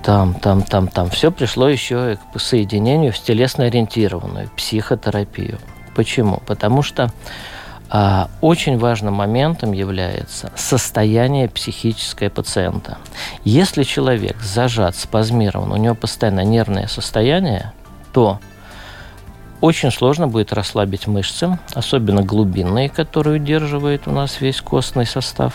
там, 0.02 0.34
там, 0.34 0.62
там, 0.62 0.88
там. 0.88 1.10
Все 1.10 1.30
пришло 1.30 1.68
еще 1.68 2.18
к 2.32 2.40
соединению 2.40 3.12
в 3.12 3.18
телесно-ориентированную 3.18 4.50
психотерапию. 4.56 5.58
Почему? 5.94 6.42
Потому 6.46 6.82
что 6.82 7.10
а, 7.88 8.28
очень 8.40 8.78
важным 8.78 9.14
моментом 9.14 9.72
является 9.72 10.52
состояние 10.56 11.48
психическое 11.48 12.30
пациента. 12.30 12.98
Если 13.44 13.84
человек 13.84 14.40
зажат, 14.40 14.96
спазмирован, 14.96 15.72
у 15.72 15.76
него 15.76 15.94
постоянно 15.94 16.44
нервное 16.44 16.88
состояние, 16.88 17.72
то 18.12 18.40
очень 19.60 19.90
сложно 19.90 20.28
будет 20.28 20.52
расслабить 20.52 21.06
мышцы, 21.06 21.58
особенно 21.74 22.22
глубинные, 22.22 22.88
которые 22.88 23.40
удерживают 23.40 24.06
у 24.06 24.10
нас 24.10 24.40
весь 24.40 24.60
костный 24.60 25.06
состав, 25.06 25.54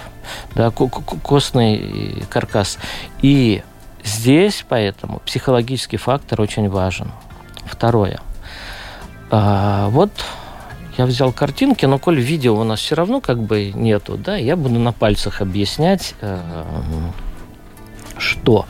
да, 0.55 0.71
костный 0.71 2.23
каркас. 2.29 2.77
И 3.21 3.63
здесь 4.03 4.65
поэтому 4.67 5.19
психологический 5.19 5.97
фактор 5.97 6.41
очень 6.41 6.69
важен. 6.69 7.11
Второе. 7.65 8.19
А, 9.29 9.89
вот 9.89 10.11
я 10.97 11.05
взял 11.05 11.31
картинки, 11.31 11.85
но 11.85 11.99
коль 11.99 12.19
видео 12.19 12.59
у 12.59 12.63
нас 12.63 12.79
все 12.79 12.95
равно 12.95 13.21
как 13.21 13.41
бы 13.41 13.71
нету, 13.73 14.17
да, 14.17 14.35
я 14.35 14.55
буду 14.55 14.77
на 14.79 14.91
пальцах 14.91 15.41
объяснять, 15.41 16.15
э, 16.21 16.39
что. 18.17 18.65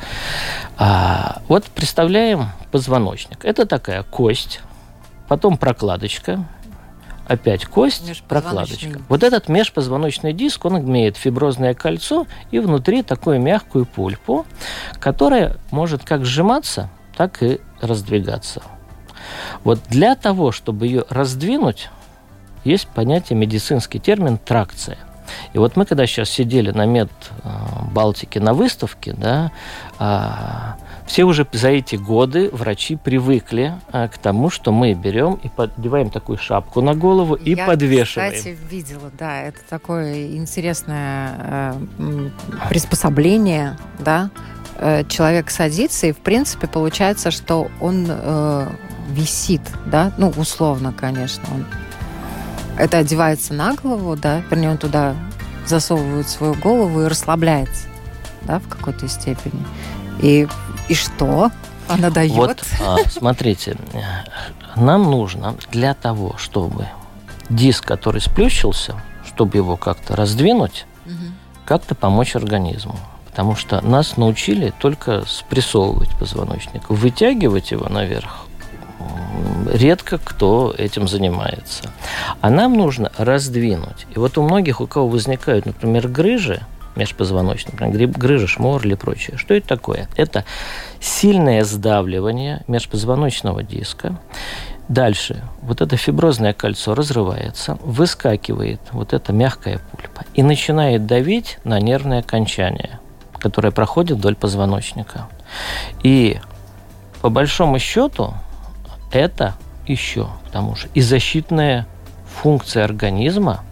А, 0.78 1.42
вот 1.48 1.66
представляем 1.66 2.50
позвоночник. 2.72 3.44
Это 3.44 3.66
такая 3.66 4.04
кость, 4.04 4.62
потом 5.32 5.56
прокладочка, 5.56 6.44
опять 7.26 7.64
кость, 7.64 8.22
прокладочка. 8.28 9.00
Вот 9.08 9.24
этот 9.24 9.48
межпозвоночный 9.48 10.34
диск, 10.34 10.66
он 10.66 10.82
имеет 10.82 11.16
фиброзное 11.16 11.74
кольцо 11.74 12.28
и 12.52 12.60
внутри 12.60 13.02
такую 13.02 13.40
мягкую 13.40 13.86
пульпу, 13.86 14.46
которая 15.00 15.56
может 15.72 16.04
как 16.04 16.26
сжиматься, 16.26 16.90
так 17.16 17.42
и 17.44 17.62
раздвигаться. 17.80 18.62
Вот 19.64 19.80
для 19.88 20.16
того, 20.16 20.52
чтобы 20.52 20.88
ее 20.88 21.06
раздвинуть, 21.08 21.90
есть 22.66 22.90
понятие, 22.90 23.40
медицинский 23.40 24.00
термин 24.00 24.38
тракция. 24.38 24.98
И 25.54 25.60
вот 25.60 25.78
мы, 25.78 25.86
когда 25.86 26.06
сейчас 26.08 26.30
сидели 26.30 26.72
на 26.72 26.86
мед 26.86 27.10
э, 27.46 27.50
Балтике 27.94 28.42
на 28.42 28.54
выставке, 28.54 29.14
да, 29.14 29.54
а, 29.98 30.76
все 31.12 31.26
уже 31.26 31.46
за 31.52 31.68
эти 31.68 31.98
годы 31.98 32.50
врачи 32.54 32.96
привыкли 32.96 33.74
а, 33.92 34.08
к 34.08 34.18
тому, 34.18 34.50
что 34.50 34.72
мы 34.72 34.94
берем 34.94 35.34
и 35.44 35.50
поддеваем 35.50 36.10
такую 36.10 36.38
шапку 36.38 36.80
на 36.80 36.96
голову 36.96 37.36
и 37.36 37.54
Я, 37.54 37.66
подвешиваем. 37.66 38.32
кстати, 38.32 38.58
видела, 38.70 39.12
да, 39.20 39.42
это 39.42 39.60
такое 39.70 40.38
интересное 40.38 41.76
э, 42.00 42.30
приспособление, 42.70 43.78
да. 44.00 44.30
Э, 44.78 45.04
человек 45.04 45.52
садится, 45.52 46.08
и, 46.08 46.14
в 46.14 46.20
принципе, 46.20 46.68
получается, 46.68 47.30
что 47.30 47.68
он 47.82 48.06
э, 48.08 48.68
висит, 49.10 49.64
да, 49.88 50.14
ну, 50.18 50.30
условно, 50.38 50.94
конечно, 50.98 51.44
он 51.54 51.66
это 52.78 53.00
одевается 53.00 53.54
на 53.54 53.76
голову, 53.76 54.16
да, 54.16 54.44
вернее, 54.50 54.70
он 54.70 54.78
туда 54.78 55.18
засовывает 55.66 56.30
свою 56.30 56.54
голову 56.54 57.02
и 57.02 57.08
расслабляется, 57.08 57.88
да, 58.44 58.60
в 58.60 58.70
какой-то 58.70 59.10
степени. 59.10 59.62
И, 60.22 60.48
и 60.88 60.94
что 60.94 61.52
она 61.88 62.10
дает? 62.10 62.34
Вот, 62.34 62.64
а, 62.82 62.98
смотрите, 63.10 63.78
нам 64.76 65.04
нужно 65.04 65.56
для 65.72 65.94
того, 65.94 66.36
чтобы 66.38 66.88
диск, 67.50 67.86
который 67.86 68.22
сплющился, 68.22 68.96
чтобы 69.26 69.58
его 69.58 69.78
как-то 69.78 70.16
раздвинуть, 70.16 70.86
угу. 71.06 71.14
как-то 71.66 71.96
помочь 71.96 72.36
организму. 72.36 72.98
Потому 73.26 73.56
что 73.56 73.80
нас 73.82 74.18
научили 74.18 74.74
только 74.78 75.24
спрессовывать 75.26 76.10
позвоночник. 76.20 76.90
Вытягивать 76.90 77.72
его 77.72 77.88
наверх 77.88 78.46
редко 79.72 80.18
кто 80.18 80.74
этим 80.78 81.08
занимается. 81.08 81.90
А 82.42 82.50
нам 82.50 82.74
нужно 82.74 83.12
раздвинуть. 83.18 84.08
И 84.14 84.20
вот 84.20 84.38
у 84.38 84.44
многих, 84.44 84.82
у 84.82 84.88
кого 84.88 85.08
возникают, 85.08 85.66
например, 85.66 86.08
грыжи, 86.08 86.62
межпозвоночных, 86.96 87.80
например, 87.80 88.10
грыжа, 88.10 88.48
шмор 88.48 88.86
или 88.86 88.96
прочее. 88.96 89.38
Что 89.38 89.54
это 89.54 89.68
такое? 89.68 90.08
Это 90.16 90.46
сильное 91.00 91.64
сдавливание 91.64 92.64
межпозвоночного 92.68 93.64
диска. 93.64 94.20
Дальше 94.88 95.42
вот 95.62 95.82
это 95.82 95.96
фиброзное 95.96 96.54
кольцо 96.54 96.94
разрывается, 96.94 97.78
выскакивает 97.82 98.82
вот 98.92 99.14
эта 99.14 99.32
мягкая 99.32 99.80
пульпа 99.92 100.26
и 100.34 100.44
начинает 100.44 101.06
давить 101.06 101.60
на 101.64 101.80
нервное 101.80 102.20
окончание, 102.20 103.00
которое 103.40 103.72
проходит 103.72 104.18
вдоль 104.18 104.36
позвоночника. 104.36 105.30
И 106.04 106.40
по 107.22 107.30
большому 107.30 107.80
счету 107.80 108.34
это 109.14 109.56
еще, 109.88 110.28
потому 110.46 110.76
что 110.76 110.90
и 110.94 111.02
защитная 111.02 111.88
функция 112.42 112.84
организма 112.84 113.64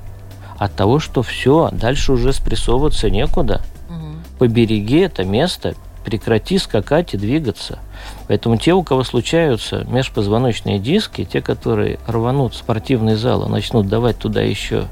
от 0.59 0.75
того, 0.75 0.99
что 0.99 1.23
все, 1.23 1.69
дальше 1.71 2.11
уже 2.11 2.33
спрессовываться 2.33 3.09
некуда. 3.09 3.61
Угу. 3.89 4.37
Побереги 4.39 4.99
это 4.99 5.23
место, 5.23 5.73
прекрати 6.03 6.57
скакать 6.57 7.13
и 7.13 7.17
двигаться. 7.17 7.79
Поэтому 8.27 8.57
те, 8.57 8.73
у 8.73 8.83
кого 8.83 9.03
случаются 9.03 9.85
межпозвоночные 9.89 10.77
диски, 10.79 11.23
те, 11.23 11.41
которые 11.41 11.97
рванут 12.07 12.53
в 12.53 12.57
спортивный 12.57 13.15
зал 13.15 13.45
и 13.45 13.49
начнут 13.49 13.87
давать 13.87 14.17
туда 14.17 14.41
еще 14.41 14.85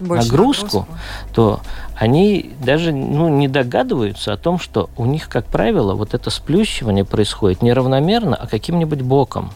Больше 0.00 0.24
нагрузку, 0.24 0.78
нагрузку, 0.78 0.86
то 1.34 1.60
они 1.96 2.52
даже 2.64 2.92
ну, 2.92 3.28
не 3.28 3.46
догадываются 3.46 4.32
о 4.32 4.38
том, 4.38 4.58
что 4.58 4.88
у 4.96 5.04
них, 5.04 5.28
как 5.28 5.44
правило, 5.44 5.94
вот 5.94 6.14
это 6.14 6.30
сплющивание 6.30 7.04
происходит 7.04 7.60
неравномерно, 7.60 8.36
а 8.36 8.46
каким-нибудь 8.46 9.02
боком. 9.02 9.52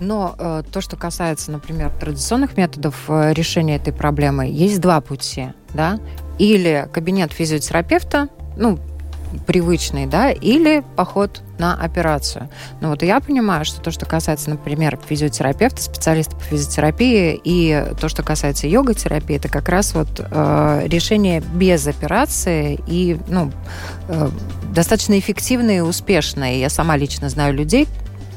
Но 0.00 0.34
э, 0.38 0.62
то, 0.70 0.80
что 0.80 0.96
касается, 0.96 1.50
например, 1.50 1.90
традиционных 1.90 2.56
методов 2.56 3.04
э, 3.08 3.32
решения 3.32 3.76
этой 3.76 3.92
проблемы, 3.92 4.46
есть 4.46 4.80
два 4.80 5.00
пути, 5.00 5.48
да? 5.74 5.98
Или 6.38 6.88
кабинет 6.92 7.32
физиотерапевта, 7.32 8.28
ну, 8.56 8.78
привычный, 9.46 10.06
да, 10.06 10.30
или 10.30 10.82
поход 10.96 11.42
на 11.58 11.74
операцию. 11.74 12.48
Но 12.80 12.90
вот 12.90 13.02
я 13.02 13.20
понимаю, 13.20 13.64
что 13.64 13.80
то, 13.80 13.90
что 13.90 14.06
касается, 14.06 14.50
например, 14.50 14.98
физиотерапевта, 15.06 15.82
специалиста 15.82 16.36
по 16.36 16.42
физиотерапии, 16.42 17.38
и 17.42 17.92
то, 18.00 18.08
что 18.08 18.22
касается 18.22 18.66
йога-терапии, 18.66 19.36
это 19.36 19.48
как 19.48 19.68
раз 19.68 19.94
вот 19.94 20.08
э, 20.18 20.82
решение 20.86 21.40
без 21.40 21.86
операции 21.86 22.80
и, 22.86 23.18
ну, 23.28 23.52
э, 24.08 24.30
достаточно 24.72 25.18
эффективное 25.18 25.78
и 25.78 25.80
успешное. 25.80 26.56
Я 26.56 26.70
сама 26.70 26.96
лично 26.96 27.28
знаю 27.28 27.54
людей, 27.54 27.88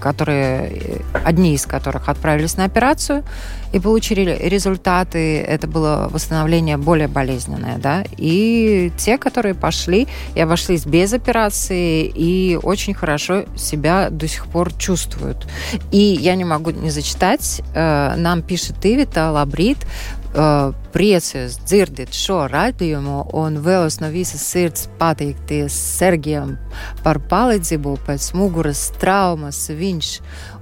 которые, 0.01 1.01
одни 1.23 1.53
из 1.53 1.65
которых 1.65 2.09
отправились 2.09 2.57
на 2.57 2.65
операцию 2.65 3.23
и 3.71 3.79
получили 3.79 4.37
результаты. 4.41 5.39
Это 5.39 5.67
было 5.67 6.09
восстановление 6.11 6.77
более 6.77 7.07
болезненное, 7.07 7.77
да. 7.77 8.03
И 8.17 8.91
те, 8.97 9.17
которые 9.17 9.53
пошли 9.53 10.07
и 10.35 10.41
обошлись 10.41 10.85
без 10.85 11.13
операции 11.13 12.05
и 12.05 12.59
очень 12.61 12.93
хорошо 12.93 13.45
себя 13.55 14.09
до 14.09 14.27
сих 14.27 14.47
пор 14.47 14.73
чувствуют. 14.73 15.47
И 15.91 15.97
я 15.97 16.35
не 16.35 16.43
могу 16.43 16.71
не 16.71 16.89
зачитать. 16.89 17.61
Э, 17.73 18.15
нам 18.17 18.41
пишет 18.41 18.75
Ивита 18.83 19.31
Лабрит 19.31 19.77
uh, 20.34 20.72
priecājos 20.94 21.58
dzirdēt 21.64 22.16
šo 22.16 22.42
raidījumu 22.52 23.18
un 23.36 23.60
vēlos 23.64 24.00
no 24.02 24.10
visas 24.14 24.44
sirds 24.46 24.88
pateikties 25.00 25.76
Sergijam 25.98 26.56
par 27.04 27.20
palīdzību 27.30 27.96
pēc 28.06 28.32
muguras 28.38 28.88
traumas. 29.00 29.66
Viņš 29.70 30.12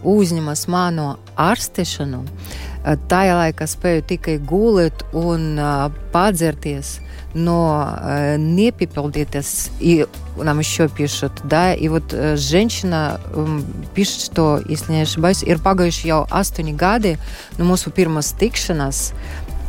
uzņemas 0.05 0.67
manu 0.73 1.15
ārstešanu. 1.37 2.25
Uh, 2.25 2.99
tajā 3.11 3.39
laikā 3.41 3.69
spēju 3.71 4.07
tikai 4.15 4.39
gulēt 4.43 5.07
un 5.13 5.55
uh, 5.57 5.89
padzerties 6.15 6.99
но 7.35 7.99
э, 8.01 8.37
не 8.39 8.71
пипелдитес. 8.71 9.71
И 9.81 10.07
нам 10.37 10.61
еще 10.61 10.89
пишут, 10.89 11.33
да, 11.45 11.75
и 11.75 11.89
вот 11.89 12.13
э, 12.13 12.37
женщина 12.37 13.21
э, 13.35 13.61
пишет, 13.95 14.21
что, 14.21 14.61
если 14.67 14.93
не 14.93 15.03
ошибаюсь, 15.03 15.43
ir 15.43 15.59
pagājuši 15.59 16.09
jau 16.09 16.23
astoņi 16.31 16.75
gadi 16.79 17.17
no 17.59 17.67
mūsu 17.67 17.91
pirmās 17.95 18.33
tikšanās, 18.39 19.13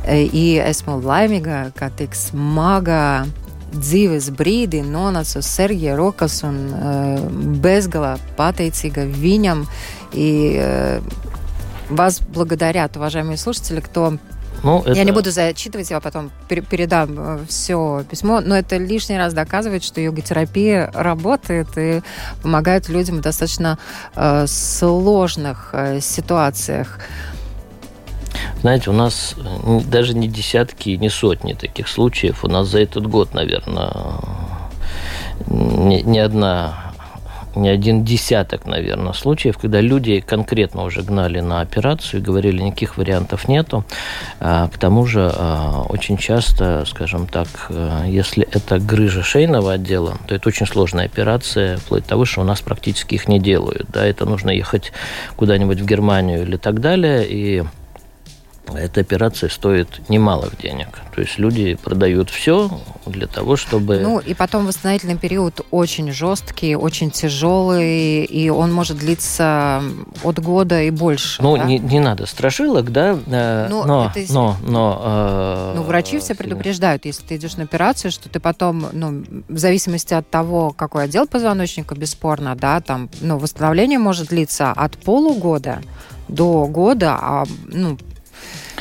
I 0.09 0.61
esmu 0.65 1.01
laimīga, 1.05 1.71
ka 1.77 1.91
tik 1.93 2.17
smagā 2.17 3.27
dzīves 3.71 4.31
brīdī 4.35 4.81
nonāca 4.83 5.39
uz 5.39 5.47
Sergeja 5.47 5.95
rokas 5.99 6.41
un 6.47 6.57
uh, 6.73 7.21
bezgalā 7.63 8.17
pateicīga 8.39 9.07
viņam. 9.07 9.67
И 10.13 10.59
uh, 10.59 11.03
вас 11.91 12.21
благодарят, 12.21 12.97
уважаемые 12.97 13.37
слушатели, 13.37 13.81
кто 13.81 14.15
ну, 14.63 14.81
это... 14.81 14.93
Я 14.93 15.05
не 15.05 15.13
буду 15.13 15.31
зачитывать, 15.31 15.91
я 15.91 16.01
потом 16.01 16.31
передам 16.49 17.47
все 17.47 18.05
письмо, 18.11 18.41
но 18.41 18.57
это 18.57 18.77
лишний 18.77 19.17
раз 19.17 19.33
доказывает, 19.33 19.83
что 19.83 20.01
йога-терапия 20.01 20.91
работает 20.93 21.69
и 21.77 22.03
помогает 22.43 22.89
людям 22.89 23.19
в 23.19 23.21
достаточно 23.23 23.79
э, 24.15 24.47
сложных 24.47 25.71
э, 25.73 26.01
ситуациях. 26.01 26.99
Знаете, 28.61 28.91
у 28.91 28.93
нас 28.93 29.37
э, 29.39 29.81
даже 29.87 30.15
не 30.15 30.29
десятки, 30.29 30.91
не 30.91 31.09
сотни 31.09 31.55
таких 31.55 31.89
случаев. 31.89 32.45
У 32.45 32.49
нас 32.49 32.69
за 32.69 32.81
этот 32.81 33.07
год, 33.07 33.35
наверное, 33.35 33.93
ни, 35.47 36.01
ни 36.03 36.19
одна 36.19 36.91
не 37.57 37.69
один 37.69 38.05
десяток, 38.05 38.67
наверное, 38.67 39.13
случаев, 39.13 39.59
когда 39.59 39.81
люди 39.81 40.21
конкретно 40.21 40.85
уже 40.85 41.03
гнали 41.03 41.41
на 41.41 41.61
операцию 41.61 42.21
и 42.21 42.23
говорили, 42.23 42.63
никаких 42.63 42.97
вариантов 42.97 43.49
нету. 43.49 43.85
А, 44.39 44.69
к 44.69 44.79
тому 44.79 45.07
же 45.07 45.33
а, 45.35 45.83
очень 45.89 46.17
часто, 46.17 46.85
скажем 46.87 47.27
так, 47.27 47.49
а, 47.71 48.05
если 48.07 48.47
это 48.53 48.79
грыжа 48.79 49.23
шейного 49.23 49.73
отдела, 49.73 50.19
то 50.27 50.35
это 50.35 50.49
очень 50.49 50.67
сложная 50.67 51.07
операция, 51.07 51.77
вплоть 51.79 52.05
до 52.05 52.11
того, 52.11 52.25
что 52.25 52.43
у 52.43 52.45
нас 52.45 52.61
практически 52.61 53.15
их 53.15 53.29
не 53.29 53.41
делают. 53.41 53.87
Да, 53.93 54.05
это 54.05 54.27
нужно 54.27 54.51
ехать 54.51 54.93
куда-нибудь 55.37 55.81
в 55.81 55.87
Германию 55.87 56.43
или 56.43 56.57
так 56.57 56.81
далее, 56.81 57.27
и 57.29 57.65
эта 58.75 59.01
операция 59.01 59.49
стоит 59.49 60.09
немалых 60.09 60.57
денег. 60.59 60.89
То 61.15 61.21
есть 61.21 61.39
люди 61.39 61.75
продают 61.75 62.31
все 62.31 62.71
для 63.07 63.27
того, 63.27 63.57
чтобы... 63.57 63.99
Ну, 64.01 64.19
и 64.19 64.35
потом 64.35 64.67
восстановительный 64.67 65.17
период 65.17 65.67
очень 65.71 66.13
жесткий, 66.13 66.77
очень 66.77 67.11
тяжелый, 67.11 68.25
и 68.25 68.49
он 68.49 68.73
может 68.73 68.99
длиться 68.99 69.83
от 70.23 70.39
года 70.39 70.83
и 70.83 70.91
больше. 70.91 71.43
Ну, 71.43 71.57
да? 71.57 71.65
не, 71.65 71.79
не 71.79 72.01
надо 72.01 72.27
страшилок, 72.27 72.93
да, 72.93 73.19
ну, 73.27 73.85
но... 73.85 74.13
Это... 74.15 74.33
но, 74.33 74.57
но 74.67 75.03
э... 75.05 75.73
ну, 75.77 75.83
врачи 75.83 76.19
все 76.19 76.35
предупреждают, 76.35 77.05
если 77.05 77.23
ты 77.23 77.37
идешь 77.37 77.57
на 77.57 77.65
операцию, 77.65 78.11
что 78.11 78.29
ты 78.29 78.41
потом, 78.41 78.87
ну, 78.93 79.25
в 79.49 79.59
зависимости 79.59 80.15
от 80.15 80.29
того, 80.29 80.71
какой 80.71 81.05
отдел 81.05 81.27
позвоночника, 81.27 81.95
бесспорно, 81.95 82.55
да, 82.55 82.81
там, 82.81 83.09
ну, 83.21 83.39
восстановление 83.39 83.99
может 83.99 84.29
длиться 84.29 84.71
от 84.71 84.97
полугода 84.97 85.83
до 86.29 86.67
года, 86.67 87.19
а, 87.21 87.45
ну, 87.67 87.99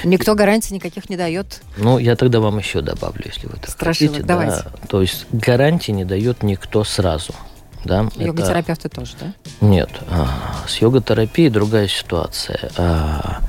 Никто 0.04 0.36
гарантий 0.36 0.74
никаких 0.74 1.10
не 1.10 1.18
дает. 1.18 1.62
Ну, 1.78 1.98
я 1.98 2.16
тогда 2.16 2.40
вам 2.40 2.58
еще 2.58 2.82
добавлю, 2.82 3.24
если 3.26 3.48
вы 3.48 3.58
так 3.58 3.70
Страшилок, 3.70 4.14
хотите. 4.14 4.28
давайте. 4.28 4.64
Да, 4.64 4.88
то 4.88 5.02
есть 5.02 5.26
гарантии 5.32 5.92
не 5.92 6.06
дает 6.06 6.44
никто 6.44 6.84
сразу. 6.84 7.34
Да, 7.86 8.10
Йога-терапевты 8.16 8.88
это... 8.88 9.00
тоже, 9.00 9.14
да? 9.20 9.34
Нет. 9.62 9.90
А, 10.10 10.66
с 10.68 10.82
йога-терапией 10.82 11.50
другая 11.50 11.88
ситуация. 11.88 12.72
А, 12.78 13.40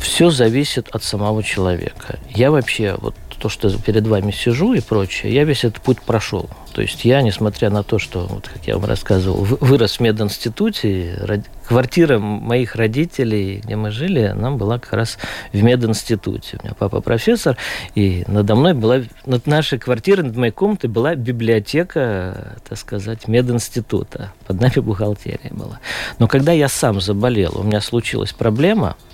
все 0.00 0.30
зависит 0.30 0.88
от 0.92 1.04
самого 1.04 1.42
человека. 1.42 2.18
Я 2.30 2.50
вообще, 2.50 2.96
вот 2.98 3.14
то, 3.38 3.48
что 3.48 3.70
перед 3.78 4.06
вами 4.06 4.30
сижу 4.30 4.74
и 4.74 4.80
прочее, 4.80 5.32
я 5.32 5.44
весь 5.44 5.64
этот 5.64 5.80
путь 5.80 6.00
прошел. 6.00 6.48
То 6.72 6.82
есть 6.82 7.04
я, 7.04 7.22
несмотря 7.22 7.70
на 7.70 7.82
то, 7.82 7.98
что, 7.98 8.26
вот, 8.26 8.48
как 8.48 8.66
я 8.66 8.76
вам 8.76 8.84
рассказывал, 8.84 9.44
вырос 9.44 9.96
в 9.96 10.00
мединституте, 10.00 11.42
квартира 11.66 12.18
моих 12.18 12.76
родителей, 12.76 13.60
где 13.64 13.76
мы 13.76 13.90
жили, 13.90 14.32
нам 14.34 14.58
была 14.58 14.78
как 14.78 14.92
раз 14.92 15.18
в 15.52 15.62
мединституте. 15.62 16.58
У 16.60 16.64
меня 16.64 16.74
папа 16.78 17.00
профессор, 17.00 17.56
и 17.94 18.24
надо 18.26 18.54
мной 18.54 18.74
была, 18.74 19.02
над 19.26 19.46
нашей 19.46 19.78
квартирой, 19.78 20.24
над 20.24 20.36
моей 20.36 20.52
комнатой 20.52 20.90
была 20.90 21.14
библиотека, 21.14 22.58
так 22.68 22.78
сказать, 22.78 23.28
мединститута. 23.28 24.32
Под 24.46 24.60
нами 24.60 24.80
бухгалтерия 24.80 25.50
была. 25.50 25.80
Но 26.18 26.26
когда 26.26 26.52
я 26.52 26.68
сам 26.68 27.00
заболел, 27.00 27.52
у 27.56 27.62
меня 27.62 27.80
случилась 27.80 28.32
проблема– 28.32 28.96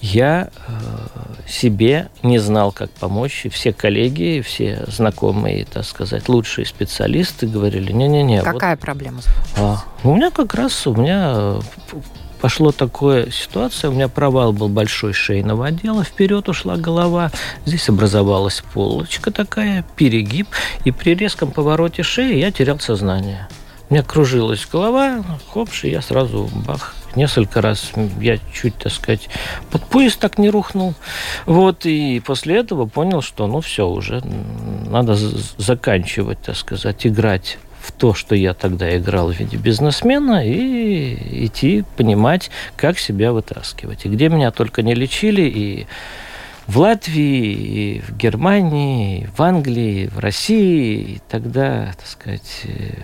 я 0.00 0.50
э, 0.66 0.72
себе 1.48 2.08
не 2.22 2.38
знал, 2.38 2.72
как 2.72 2.90
помочь. 2.90 3.42
И 3.44 3.48
все 3.48 3.72
коллеги, 3.72 4.42
все 4.44 4.84
знакомые, 4.88 5.64
так 5.64 5.84
сказать, 5.84 6.28
лучшие 6.28 6.66
специалисты 6.66 7.46
говорили, 7.46 7.92
не-не-не. 7.92 8.42
Какая 8.42 8.76
вот, 8.76 8.80
проблема? 8.80 9.20
А, 9.56 9.82
у 10.04 10.14
меня 10.14 10.30
как 10.30 10.54
раз, 10.54 10.86
у 10.86 10.94
меня 10.94 11.32
э, 11.34 11.60
пошло 12.40 12.72
такое 12.72 13.30
ситуация, 13.30 13.90
у 13.90 13.92
меня 13.92 14.08
провал 14.08 14.52
был 14.52 14.68
большой 14.68 15.12
шейного 15.12 15.66
отдела, 15.66 16.04
вперед 16.04 16.48
ушла 16.48 16.76
голова, 16.76 17.30
здесь 17.64 17.88
образовалась 17.88 18.62
полочка 18.72 19.30
такая, 19.30 19.84
перегиб, 19.96 20.48
и 20.84 20.90
при 20.90 21.14
резком 21.14 21.50
повороте 21.50 22.02
шеи 22.02 22.38
я 22.38 22.50
терял 22.50 22.78
сознание. 22.78 23.48
У 23.88 23.94
меня 23.94 24.02
кружилась 24.02 24.66
голова, 24.70 25.24
хопш, 25.48 25.84
и 25.84 25.90
я 25.90 26.02
сразу 26.02 26.50
бах, 26.52 26.95
несколько 27.16 27.60
раз 27.60 27.92
я 28.20 28.38
чуть, 28.52 28.76
так 28.76 28.92
сказать, 28.92 29.28
под 29.70 29.82
поезд 29.84 30.20
так 30.20 30.38
не 30.38 30.50
рухнул. 30.50 30.94
Вот, 31.46 31.86
и 31.86 32.20
после 32.20 32.56
этого 32.56 32.86
понял, 32.86 33.22
что, 33.22 33.46
ну, 33.46 33.60
все, 33.60 33.88
уже 33.88 34.22
надо 34.88 35.16
заканчивать, 35.16 36.40
так 36.42 36.56
сказать, 36.56 37.06
играть 37.06 37.58
в 37.80 37.92
то, 37.92 38.14
что 38.14 38.34
я 38.34 38.52
тогда 38.52 38.96
играл 38.96 39.32
в 39.32 39.38
виде 39.38 39.56
бизнесмена, 39.56 40.44
и 40.44 41.46
идти 41.46 41.84
понимать, 41.96 42.50
как 42.76 42.98
себя 42.98 43.32
вытаскивать. 43.32 44.06
И 44.06 44.08
где 44.08 44.28
меня 44.28 44.50
только 44.50 44.82
не 44.82 44.94
лечили, 44.94 45.42
и 45.42 45.86
в 46.66 46.78
Латвии, 46.78 47.52
и 47.52 48.00
в 48.00 48.16
Германии, 48.16 49.22
и 49.22 49.26
в 49.26 49.40
Англии, 49.40 50.04
и 50.04 50.08
в 50.08 50.18
России. 50.18 51.00
И 51.02 51.20
тогда, 51.28 51.92
так 51.96 52.06
сказать, 52.06 52.62
э, 52.64 52.94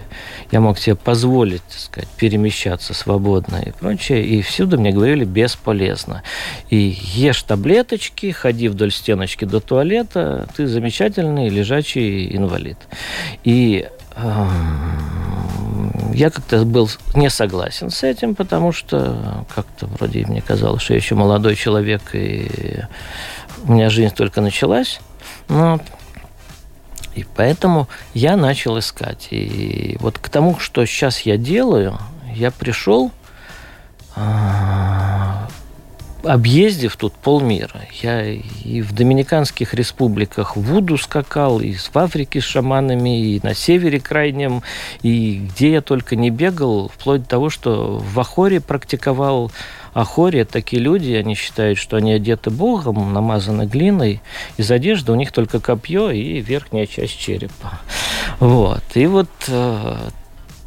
я 0.51 0.61
мог 0.61 0.79
себе 0.79 0.97
позволить, 0.97 1.63
так 1.63 1.79
сказать, 1.79 2.09
перемещаться 2.17 2.93
свободно 2.93 3.57
и 3.65 3.71
прочее. 3.71 4.25
И 4.25 4.43
всюду 4.43 4.79
мне 4.79 4.91
говорили 4.91 5.25
бесполезно. 5.25 6.23
И 6.71 6.99
ешь 7.01 7.43
таблеточки, 7.43 8.33
ходи 8.33 8.69
вдоль 8.69 8.93
стеночки 8.93 9.45
до 9.45 9.61
туалета, 9.61 10.49
ты 10.57 10.67
замечательный 10.67 11.49
лежачий 11.49 12.37
инвалид. 12.37 12.79
И 13.45 13.89
эм, 14.17 16.13
я 16.15 16.31
как-то 16.31 16.65
был 16.65 16.91
не 17.15 17.31
согласен 17.31 17.91
с 17.91 18.03
этим, 18.03 18.35
потому 18.35 18.73
что 18.73 19.45
как-то 19.55 19.87
вроде 19.87 20.27
мне 20.27 20.43
казалось, 20.43 20.83
что 20.83 20.95
я 20.95 20.99
еще 20.99 21.15
молодой 21.15 21.55
человек 21.55 22.03
и 22.13 22.81
у 23.65 23.73
меня 23.73 23.91
жизнь 23.91 24.15
только 24.15 24.41
началась. 24.41 25.01
Но 25.49 25.81
и 27.15 27.25
поэтому 27.37 27.89
я 28.15 28.37
начал 28.37 28.79
искать. 28.79 29.29
И 29.31 29.97
вот 30.01 30.19
к 30.19 30.29
тому, 30.29 30.59
что 30.59 30.85
сейчас 30.87 31.21
я 31.21 31.37
делаю, 31.37 31.99
я 32.35 32.51
пришел, 32.51 33.11
а, 34.17 35.49
объездив 36.23 36.97
тут 36.97 37.13
полмира. 37.15 37.83
Я 38.01 38.25
и 38.31 38.81
в 38.81 38.93
Доминиканских 38.93 39.75
республиках 39.75 40.57
в 40.57 40.61
Вуду 40.61 40.97
скакал, 40.97 41.61
и 41.61 41.75
в 41.75 41.97
Африке 41.97 42.41
с 42.41 42.45
шаманами, 42.45 43.35
и 43.35 43.41
на 43.43 43.55
севере 43.55 44.01
крайнем, 44.01 44.63
и 45.03 45.49
где 45.49 45.73
я 45.73 45.81
только 45.83 46.17
не 46.17 46.31
бегал, 46.31 46.89
вплоть 46.89 47.23
до 47.23 47.29
того, 47.29 47.51
что 47.51 47.99
в 47.99 48.21
Ахоре 48.21 48.61
практиковал 48.61 49.51
Ахори– 49.95 50.45
такие 50.51 50.81
люди, 50.81 51.13
они 51.13 51.35
считают, 51.35 51.79
что 51.79 51.97
они 51.97 52.13
одеты 52.13 52.51
Богом, 52.51 53.13
намазаны 53.13 53.67
глиной, 53.67 54.21
из 54.57 54.71
одежды 54.71 55.13
у 55.13 55.15
них 55.15 55.33
только 55.33 55.61
копье 55.61 56.11
и 56.11 56.41
верхняя 56.41 56.87
часть 56.87 57.19
черепа. 57.19 57.81
Вот. 58.41 58.83
И 58.95 59.07
вот, 59.07 59.29
э, 59.49 59.97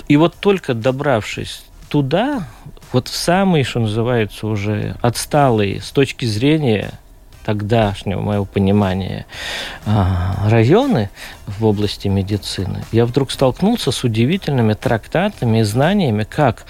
и 0.07 0.17
вот 0.17 0.35
только 0.35 0.73
добравшись 0.73 1.65
туда, 1.89 2.47
вот 2.91 3.07
в 3.07 3.15
самые, 3.15 3.63
что 3.63 3.79
называется, 3.79 4.47
уже 4.47 4.95
отсталые 5.01 5.81
с 5.81 5.91
точки 5.91 6.25
зрения 6.25 6.91
тогдашнего 7.45 8.21
моего 8.21 8.45
понимания 8.45 9.25
а, 9.85 10.47
районы 10.49 11.09
в 11.45 11.63
области 11.65 12.07
медицины, 12.07 12.83
я 12.91 13.05
вдруг 13.05 13.31
столкнулся 13.31 13.91
с 13.91 14.03
удивительными 14.03 14.73
трактатами 14.73 15.59
и 15.59 15.63
знаниями, 15.63 16.23
как 16.23 16.65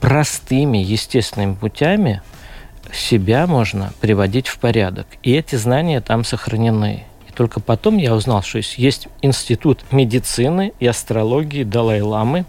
простыми, 0.00 0.78
естественными 0.78 1.54
путями 1.54 2.22
себя 2.92 3.46
можно 3.46 3.92
приводить 4.00 4.48
в 4.48 4.58
порядок. 4.58 5.06
И 5.22 5.32
эти 5.32 5.56
знания 5.56 6.00
там 6.00 6.24
сохранены. 6.24 7.04
И 7.28 7.32
только 7.32 7.60
потом 7.60 7.96
я 7.96 8.14
узнал, 8.14 8.42
что 8.42 8.58
есть 8.58 9.08
институт 9.22 9.84
медицины 9.90 10.72
и 10.78 10.86
астрологии 10.86 11.64
Далай-Ламы, 11.64 12.44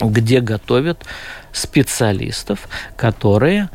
где 0.00 0.40
готовят 0.40 1.04
специалистов, 1.52 2.68
которые 2.96 3.70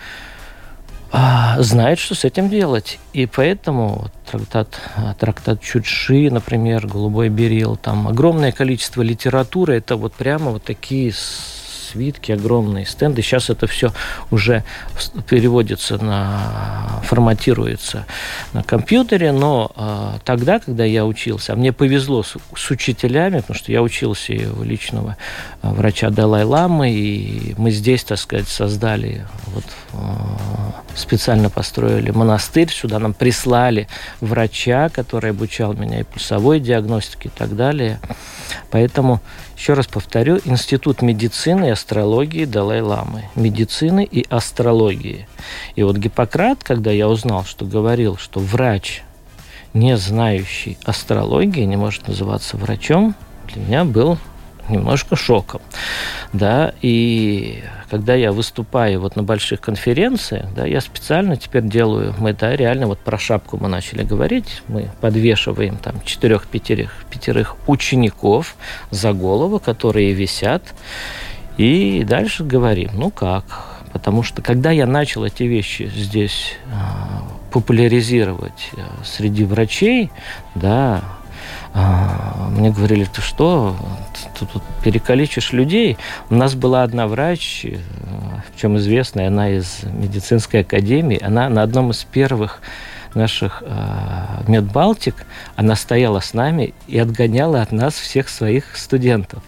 а, 1.12 1.62
знают, 1.62 2.00
что 2.00 2.16
с 2.16 2.24
этим 2.24 2.50
делать. 2.50 3.00
И 3.12 3.26
поэтому 3.26 4.08
трактат, 4.30 4.80
трактат 5.20 5.62
Чудши, 5.62 6.30
например, 6.30 6.88
Голубой 6.88 7.30
Берил, 7.30 7.76
там 7.76 8.08
огромное 8.08 8.52
количество 8.52 9.02
литературы, 9.02 9.78
это 9.78 9.98
вот 9.98 10.14
прямо 10.14 10.52
вот 10.52 10.64
такие 10.64 11.12
свитки, 11.92 12.32
огромные 12.32 12.86
стенды. 12.86 13.22
Сейчас 13.22 13.50
это 13.50 13.68
все 13.68 13.92
уже 14.32 14.64
переводится 15.30 15.98
на, 15.98 17.02
форматируется 17.04 18.06
на 18.54 18.64
компьютере, 18.64 19.32
но 19.32 19.72
э, 19.76 20.20
тогда, 20.24 20.60
когда 20.60 20.86
я 20.86 21.06
учился, 21.06 21.54
а 21.54 21.56
мне 21.56 21.74
повезло 21.74 22.24
с, 22.24 22.36
с 22.56 22.72
учителями, 22.72 23.40
потому 23.40 23.58
что 23.58 23.72
я 23.72 23.82
учился 23.82 24.34
у 24.58 24.64
личного 24.64 25.18
а, 25.62 25.72
врача 25.74 26.10
Далай-Ламы, 26.10 26.92
и 26.92 27.56
мы 27.58 27.72
здесь, 27.72 28.04
так 28.04 28.18
сказать, 28.18 28.48
создали, 28.48 29.26
вот, 29.48 29.66
э, 29.94 29.98
специально 30.96 31.50
построили 31.50 32.12
монастырь, 32.12 32.70
сюда 32.70 33.00
нам 33.00 33.14
прислали 33.14 33.88
врача, 34.22 34.90
который 34.90 35.32
обучал 35.32 35.74
меня 35.74 36.00
и 36.00 36.04
пульсовой 36.04 36.60
диагностике 36.60 37.30
и 37.30 37.32
так 37.38 37.56
далее. 37.56 38.00
Поэтому 38.70 39.22
еще 39.62 39.74
раз 39.74 39.86
повторю, 39.86 40.40
Институт 40.44 41.04
медицины 41.04 41.68
и 41.68 41.70
астрологии 41.70 42.46
Далай-Ламы. 42.46 43.26
Медицины 43.36 44.04
и 44.04 44.26
астрологии. 44.28 45.28
И 45.76 45.84
вот 45.84 45.98
Гиппократ, 45.98 46.64
когда 46.64 46.90
я 46.90 47.08
узнал, 47.08 47.46
что 47.46 47.66
говорил, 47.66 48.18
что 48.18 48.40
врач, 48.40 49.04
не 49.76 49.98
знающий 49.98 50.80
астрологии, 50.84 51.62
не 51.62 51.76
может 51.76 52.08
называться 52.08 52.58
врачом, 52.58 53.14
для 53.54 53.62
меня 53.62 53.86
был 53.86 54.18
немножко 54.72 55.16
шоком. 55.16 55.62
Да, 56.34 56.74
и 56.82 57.64
когда 57.90 58.16
я 58.16 58.32
выступаю 58.32 59.02
вот 59.02 59.16
на 59.16 59.24
больших 59.24 59.60
конференциях, 59.62 60.46
да, 60.56 60.66
я 60.66 60.80
специально 60.82 61.36
теперь 61.36 61.64
делаю, 61.64 62.16
мы, 62.18 62.34
да, 62.34 62.56
реально 62.56 62.88
вот 62.88 63.00
про 63.00 63.18
шапку 63.18 63.58
мы 63.58 63.68
начали 63.68 64.04
говорить, 64.04 64.64
мы 64.68 64.90
подвешиваем 65.02 65.78
там 65.78 66.02
четырех-пятерых 66.04 67.06
пятерых 67.10 67.58
учеников 67.68 68.56
за 68.92 69.14
голову, 69.14 69.60
которые 69.60 70.14
висят, 70.14 70.64
и 71.58 72.06
дальше 72.08 72.44
говорим, 72.44 72.92
ну 72.94 73.12
как, 73.12 73.44
потому 73.92 74.24
что 74.24 74.42
когда 74.42 74.72
я 74.72 74.86
начал 74.86 75.26
эти 75.26 75.44
вещи 75.44 75.92
здесь 75.94 76.54
а, 76.74 77.24
популяризировать 77.52 78.70
э, 78.74 78.82
среди 79.04 79.44
врачей, 79.44 80.10
да, 80.56 81.04
мне 81.74 82.72
говорили, 82.72 83.06
ты 83.06 83.22
что, 83.22 83.76
ты 84.38 84.46
тут 84.46 84.62
перекалечишь 84.84 85.54
людей. 85.54 85.98
У 86.30 86.36
нас 86.36 86.54
была 86.54 86.84
одна 86.84 87.08
врач, 87.08 87.66
э, 87.66 87.78
чем 88.58 88.78
известная, 88.78 89.28
она 89.28 89.50
из 89.50 89.84
медицинской 89.84 90.62
академии, 90.62 91.22
она 91.22 91.50
на 91.50 91.64
одном 91.64 91.92
из 91.92 92.04
первых 92.04 92.62
наших 93.16 93.64
э, 93.66 94.44
медбалтик, 94.48 95.26
она 95.56 95.76
стояла 95.76 96.20
с 96.20 96.34
нами 96.34 96.74
и 96.88 96.98
отгоняла 97.00 97.62
от 97.62 97.72
нас 97.72 97.94
всех 97.94 98.30
своих 98.30 98.78
студентов. 98.78 99.44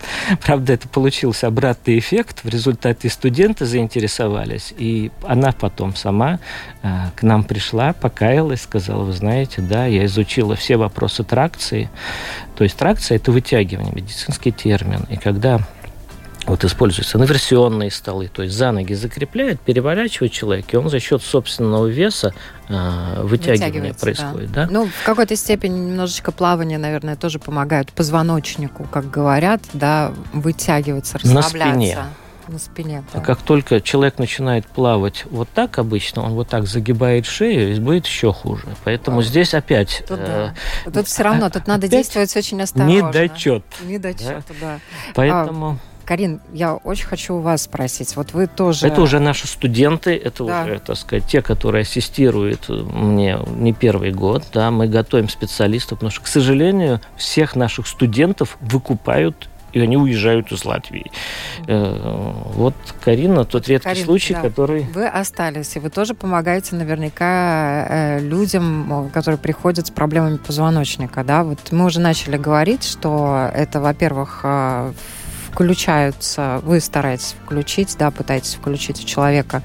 Правда, 0.42 0.74
это 0.74 0.88
получился 0.88 1.46
обратный 1.46 1.98
эффект. 1.98 2.40
В 2.42 2.48
результате 2.48 3.08
студенты 3.08 3.66
заинтересовались, 3.66 4.74
и 4.76 5.10
она 5.22 5.52
потом 5.52 5.94
сама 5.94 6.38
э, 6.82 6.88
к 7.14 7.22
нам 7.22 7.44
пришла, 7.44 7.92
покаялась, 7.92 8.62
сказала, 8.62 9.04
вы 9.04 9.12
знаете, 9.12 9.62
да, 9.62 9.86
я 9.86 10.04
изучила 10.06 10.56
все 10.56 10.76
вопросы 10.76 11.24
тракции. 11.24 11.90
То 12.56 12.64
есть 12.64 12.76
тракция– 12.76 13.16
это 13.16 13.32
вытягивание, 13.32 13.92
медицинский 13.94 14.52
термин. 14.52 15.04
И 15.10 15.16
когда 15.16 15.60
вот 16.46 16.64
используются 16.64 17.18
инверсионные 17.18 17.90
столы, 17.90 18.28
то 18.28 18.42
есть 18.42 18.54
за 18.54 18.72
ноги 18.72 18.94
закрепляют, 18.94 19.60
переворачивает 19.60 20.32
человек, 20.32 20.72
и 20.72 20.76
он 20.76 20.88
за 20.88 21.00
счет 21.00 21.22
собственного 21.22 21.86
веса 21.86 22.34
э, 22.68 23.22
вытягивания 23.22 23.94
происходит. 23.94 24.52
Да. 24.52 24.66
Да? 24.66 24.72
Ну, 24.72 24.86
в 24.86 25.04
какой-то 25.04 25.36
степени 25.36 25.78
немножечко 25.78 26.32
плавание, 26.32 26.78
наверное, 26.78 27.16
тоже 27.16 27.38
помогает 27.38 27.92
позвоночнику, 27.92 28.86
как 28.90 29.10
говорят, 29.10 29.62
да, 29.72 30.12
вытягиваться, 30.32 31.18
расслабляться. 31.18 31.56
На 31.56 31.72
спине 31.72 31.98
на 32.48 32.58
спине. 32.58 33.04
А 33.12 33.16
да. 33.16 33.20
А 33.20 33.24
как 33.24 33.42
только 33.42 33.80
человек 33.80 34.18
начинает 34.18 34.66
плавать 34.66 35.24
вот 35.30 35.48
так 35.52 35.78
обычно, 35.78 36.22
он 36.22 36.32
вот 36.34 36.48
так 36.48 36.66
загибает 36.66 37.26
шею, 37.26 37.74
и 37.74 37.80
будет 37.80 38.06
еще 38.06 38.32
хуже. 38.32 38.66
Поэтому 38.84 39.20
а. 39.20 39.22
здесь 39.22 39.54
опять... 39.54 40.04
Тут, 40.06 40.20
э, 40.20 40.52
да. 40.84 40.90
тут 40.90 41.08
все 41.08 41.22
равно, 41.22 41.50
тут 41.50 41.66
надо 41.66 41.88
действовать 41.88 42.36
очень 42.36 42.62
осторожно. 42.62 43.08
Недочет. 43.08 43.64
Недочет, 43.84 44.44
да. 44.48 44.54
да. 44.60 44.78
Поэтому... 45.14 45.78
А, 45.82 45.85
Карин, 46.06 46.40
я 46.52 46.74
очень 46.74 47.06
хочу 47.06 47.34
у 47.34 47.40
вас 47.40 47.62
спросить. 47.62 48.14
Вот 48.14 48.32
вы 48.32 48.46
тоже... 48.46 48.86
Это 48.86 49.02
уже 49.02 49.18
наши 49.18 49.48
студенты, 49.48 50.16
это 50.16 50.44
да. 50.44 50.62
уже, 50.62 50.78
так 50.78 50.96
сказать, 50.96 51.26
те, 51.26 51.42
которые 51.42 51.82
ассистируют 51.82 52.68
мне 52.68 53.38
не 53.56 53.72
первый 53.72 54.12
год. 54.12 54.44
Да, 54.52 54.70
мы 54.70 54.86
готовим 54.86 55.28
специалистов, 55.28 55.98
потому 55.98 56.12
что, 56.12 56.22
к 56.22 56.28
сожалению, 56.28 57.00
всех 57.16 57.56
наших 57.56 57.88
студентов 57.88 58.56
выкупают 58.60 59.48
и 59.72 59.80
они 59.80 59.98
уезжают 59.98 60.50
из 60.52 60.64
Латвии. 60.64 61.10
Э, 61.66 62.32
вот 62.54 62.74
Карина, 63.04 63.44
тот 63.44 63.68
редкий 63.68 63.90
Карин, 63.90 64.04
случай, 64.06 64.32
да. 64.32 64.40
который... 64.40 64.84
Вы 64.94 65.06
остались, 65.06 65.76
и 65.76 65.80
вы 65.80 65.90
тоже 65.90 66.14
помогаете 66.14 66.76
наверняка 66.76 67.86
э, 67.86 68.20
людям, 68.20 69.10
которые 69.12 69.38
приходят 69.38 69.86
с 69.86 69.90
проблемами 69.90 70.38
позвоночника, 70.38 71.24
да? 71.24 71.44
Вот 71.44 71.58
мы 71.72 71.84
уже 71.84 72.00
начали 72.00 72.38
говорить, 72.38 72.84
что 72.84 73.50
это, 73.52 73.80
во-первых, 73.80 74.40
э, 74.44 74.92
включаются, 75.56 76.60
вы 76.64 76.80
стараетесь 76.80 77.34
включить, 77.42 77.96
да, 77.98 78.10
пытаетесь 78.10 78.56
включить 78.56 78.98
в 78.98 79.06
человека 79.06 79.62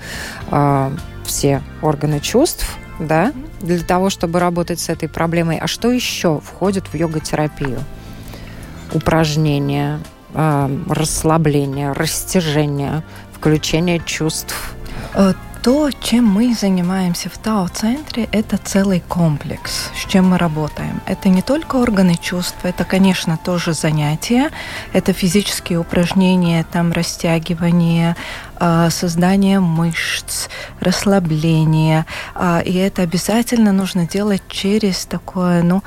э, 0.49 0.91
все 1.25 1.61
органы 1.81 2.21
чувств, 2.21 2.77
да, 2.97 3.33
для 3.59 3.79
того, 3.79 4.09
чтобы 4.09 4.39
работать 4.39 4.79
с 4.79 4.87
этой 4.87 5.09
проблемой. 5.09 5.57
А 5.57 5.67
что 5.67 5.91
еще 5.91 6.39
входит 6.39 6.87
в 6.87 6.95
йога-терапию? 6.95 7.83
Упражнения, 8.93 9.99
э, 10.33 10.77
расслабление, 10.87 11.91
растяжение, 11.91 13.03
включение 13.33 13.99
чувств. 13.99 14.75
Э, 15.13 15.33
то, 15.63 15.91
чем 15.91 16.25
мы 16.25 16.55
занимаемся 16.55 17.29
в 17.29 17.37
ТАО-центре, 17.37 18.27
это 18.31 18.57
целый 18.57 18.99
комплекс, 18.99 19.91
с 19.95 20.09
чем 20.09 20.31
мы 20.31 20.39
работаем. 20.39 21.01
Это 21.05 21.29
не 21.29 21.43
только 21.43 21.75
органы 21.75 22.15
чувств, 22.19 22.57
это, 22.63 22.83
конечно, 22.83 23.37
тоже 23.37 23.73
занятия, 23.73 24.49
это 24.91 25.13
физические 25.13 25.77
упражнения, 25.77 26.65
там 26.71 26.91
растягивание, 26.91 28.15
а, 28.55 28.89
создание 28.89 29.59
мышц, 29.59 30.47
расслабление. 30.79 32.07
А, 32.33 32.61
и 32.65 32.73
это 32.73 33.03
обязательно 33.03 33.71
нужно 33.71 34.07
делать 34.07 34.41
через 34.49 35.05
такое, 35.05 35.61
ну, 35.61 35.83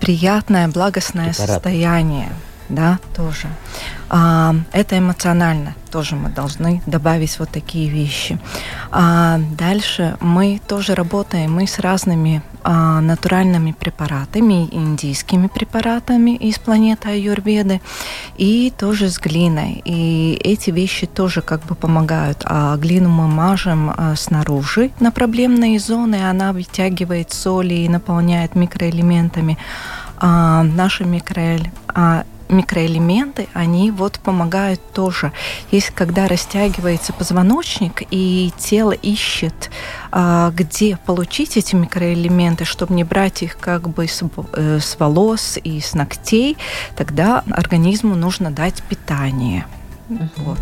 приятное, 0.00 0.66
благостное 0.68 1.34
Препарат. 1.34 1.62
состояние 1.62 2.32
да, 2.70 2.98
тоже. 3.14 3.48
А, 4.08 4.54
это 4.72 4.98
эмоционально, 4.98 5.74
тоже 5.90 6.16
мы 6.16 6.30
должны 6.30 6.82
добавить 6.86 7.38
вот 7.38 7.50
такие 7.50 7.88
вещи. 7.88 8.38
А, 8.90 9.38
дальше 9.58 10.16
мы 10.20 10.60
тоже 10.66 10.94
работаем, 10.94 11.52
мы 11.52 11.66
с 11.66 11.78
разными 11.78 12.42
а, 12.62 13.00
натуральными 13.00 13.72
препаратами, 13.72 14.68
индийскими 14.72 15.48
препаратами 15.48 16.36
из 16.36 16.58
планеты 16.58 17.08
Аюрведы, 17.10 17.80
и 18.36 18.72
тоже 18.76 19.10
с 19.10 19.18
глиной. 19.18 19.82
И 19.84 20.40
эти 20.42 20.70
вещи 20.70 21.06
тоже 21.06 21.42
как 21.42 21.64
бы 21.64 21.74
помогают. 21.74 22.42
А 22.44 22.76
глину 22.76 23.08
мы 23.08 23.26
мажем 23.26 23.92
а, 23.96 24.14
снаружи 24.16 24.90
на 25.00 25.10
проблемные 25.10 25.78
зоны, 25.78 26.28
она 26.28 26.52
вытягивает 26.52 27.32
соли 27.32 27.74
и 27.74 27.88
наполняет 27.88 28.54
микроэлементами 28.54 29.58
а, 30.18 30.62
наши 30.62 31.04
микроэлементы 31.04 31.70
а, 31.94 32.24
микроэлементы, 32.50 33.48
они 33.52 33.90
вот 33.90 34.20
помогают 34.20 34.80
тоже. 34.92 35.32
Есть, 35.70 35.90
когда 35.90 36.28
растягивается 36.28 37.12
позвоночник, 37.12 38.02
и 38.10 38.52
тело 38.58 38.92
ищет, 38.92 39.70
а, 40.12 40.50
где 40.50 40.96
получить 40.96 41.56
эти 41.56 41.74
микроэлементы, 41.74 42.64
чтобы 42.64 42.94
не 42.94 43.04
брать 43.04 43.42
их 43.42 43.58
как 43.58 43.88
бы 43.88 44.06
с, 44.06 44.22
э, 44.54 44.78
волос 44.98 45.58
и 45.62 45.80
с 45.80 45.94
ногтей, 45.94 46.56
тогда 46.96 47.44
организму 47.50 48.14
нужно 48.14 48.50
дать 48.50 48.82
питание. 48.82 49.66
Вот. 50.36 50.58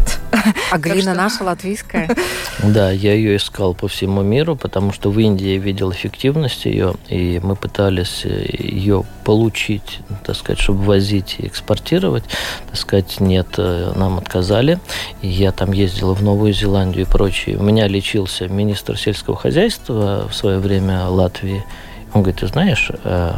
А 0.70 0.78
глина 0.78 1.14
наша 1.14 1.44
латвийская? 1.44 2.08
Да, 2.64 2.90
я 2.90 3.14
ее 3.14 3.36
искал 3.36 3.72
по 3.72 3.86
всему 3.86 4.22
миру, 4.22 4.56
потому 4.56 4.92
что 4.92 5.10
в 5.10 5.18
Индии 5.20 5.54
я 5.54 5.58
видел 5.58 5.92
эффективность 5.92 6.64
ее, 6.64 6.94
и 7.08 7.40
мы 7.40 7.54
пытались 7.54 8.22
э, 8.24 8.46
ее 8.48 9.04
получить, 9.24 10.00
так 10.26 10.34
сказать, 10.34 10.58
чтобы 10.58 10.82
возить 10.82 11.36
и 11.38 11.46
экспортировать. 11.46 12.24
Так 12.66 12.76
сказать, 12.76 13.20
нет, 13.20 13.46
э, 13.58 13.92
нам 13.94 14.18
отказали. 14.18 14.80
И 15.22 15.28
я 15.28 15.52
там 15.52 15.70
ездил 15.70 16.14
в 16.14 16.22
Новую 16.22 16.52
Зеландию 16.52 17.06
и 17.06 17.08
прочее. 17.08 17.56
У 17.58 17.62
меня 17.62 17.86
лечился 17.86 18.48
министр 18.48 18.98
сельского 18.98 19.36
хозяйства 19.36 20.26
в 20.28 20.34
свое 20.34 20.58
время 20.58 21.06
Латвии, 21.06 21.64
он 22.14 22.22
говорит, 22.22 22.40
ты 22.40 22.46
знаешь, 22.46 22.90
э, 23.04 23.32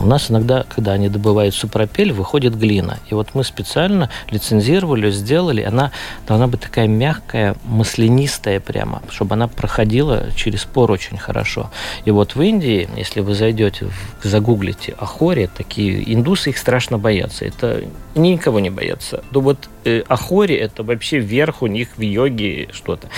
у 0.00 0.06
нас 0.06 0.30
иногда, 0.30 0.64
когда 0.68 0.92
они 0.92 1.08
добывают 1.08 1.54
супропель, 1.54 2.12
выходит 2.12 2.58
глина. 2.58 2.98
И 3.08 3.14
вот 3.14 3.34
мы 3.34 3.44
специально 3.44 4.10
лицензировали, 4.30 5.10
сделали, 5.10 5.62
она 5.62 5.92
должна 6.26 6.46
быть 6.48 6.60
такая 6.60 6.88
мягкая, 6.88 7.56
маслянистая 7.64 8.60
прямо, 8.60 9.02
чтобы 9.10 9.34
она 9.34 9.48
проходила 9.48 10.26
через 10.34 10.64
пор 10.64 10.90
очень 10.90 11.18
хорошо. 11.18 11.70
И 12.04 12.10
вот 12.10 12.34
в 12.34 12.42
Индии, 12.42 12.88
если 12.96 13.20
вы 13.20 13.34
зайдете, 13.34 13.86
загуглите 14.22 14.94
Ахори, 14.98 15.48
такие 15.54 16.12
индусы 16.12 16.50
их 16.50 16.58
страшно 16.58 16.98
боятся. 16.98 17.44
Это 17.44 17.84
никого 18.14 18.60
не 18.60 18.70
боятся. 18.70 19.22
Ну 19.30 19.40
вот 19.40 19.68
э, 19.86 20.02
Ахори 20.08 20.54
это 20.54 20.82
вообще 20.82 21.18
вверх 21.18 21.62
у 21.62 21.66
них 21.66 21.96
в 21.96 22.00
йоге 22.00 22.68
что-то. 22.72 23.08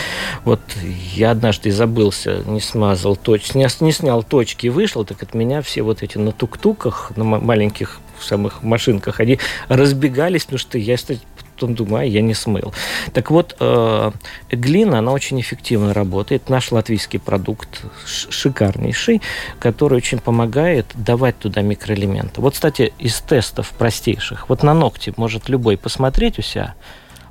Вот 0.44 0.60
я 1.14 1.32
однажды 1.32 1.72
забылся, 1.72 2.42
не 2.46 2.60
смазал 2.60 3.16
точки, 3.16 3.56
не, 3.56 3.66
не 3.80 3.92
снял 3.92 4.22
точки 4.22 4.66
и 4.66 4.70
вышел, 4.70 5.04
так 5.04 5.22
от 5.22 5.34
меня 5.34 5.62
все 5.62 5.82
вот 5.82 6.02
эти 6.02 6.18
на 6.18 6.32
тук-туках, 6.32 7.12
на 7.16 7.24
маленьких 7.24 8.00
самых 8.20 8.62
машинках, 8.62 9.20
они 9.20 9.38
разбегались, 9.68 10.44
потому 10.44 10.58
что 10.58 10.78
я 10.78 10.96
потом 11.58 11.74
думаю, 11.74 12.02
а 12.02 12.04
я 12.04 12.22
не 12.22 12.34
смыл. 12.34 12.72
Так 13.12 13.30
вот, 13.30 13.56
э, 13.58 14.10
глина, 14.52 14.98
она 15.00 15.12
очень 15.12 15.40
эффективно 15.40 15.92
работает. 15.92 16.48
Наш 16.48 16.70
латвийский 16.70 17.18
продукт 17.18 17.82
шикарнейший, 18.06 19.20
который 19.58 19.96
очень 19.96 20.20
помогает 20.20 20.86
давать 20.94 21.38
туда 21.38 21.62
микроэлементы. 21.62 22.40
Вот, 22.40 22.54
кстати, 22.54 22.92
из 23.00 23.20
тестов 23.20 23.72
простейших, 23.76 24.48
вот 24.48 24.62
на 24.62 24.72
ногти 24.72 25.12
может 25.16 25.48
любой 25.48 25.76
посмотреть 25.76 26.38
у 26.38 26.42
себя, 26.42 26.74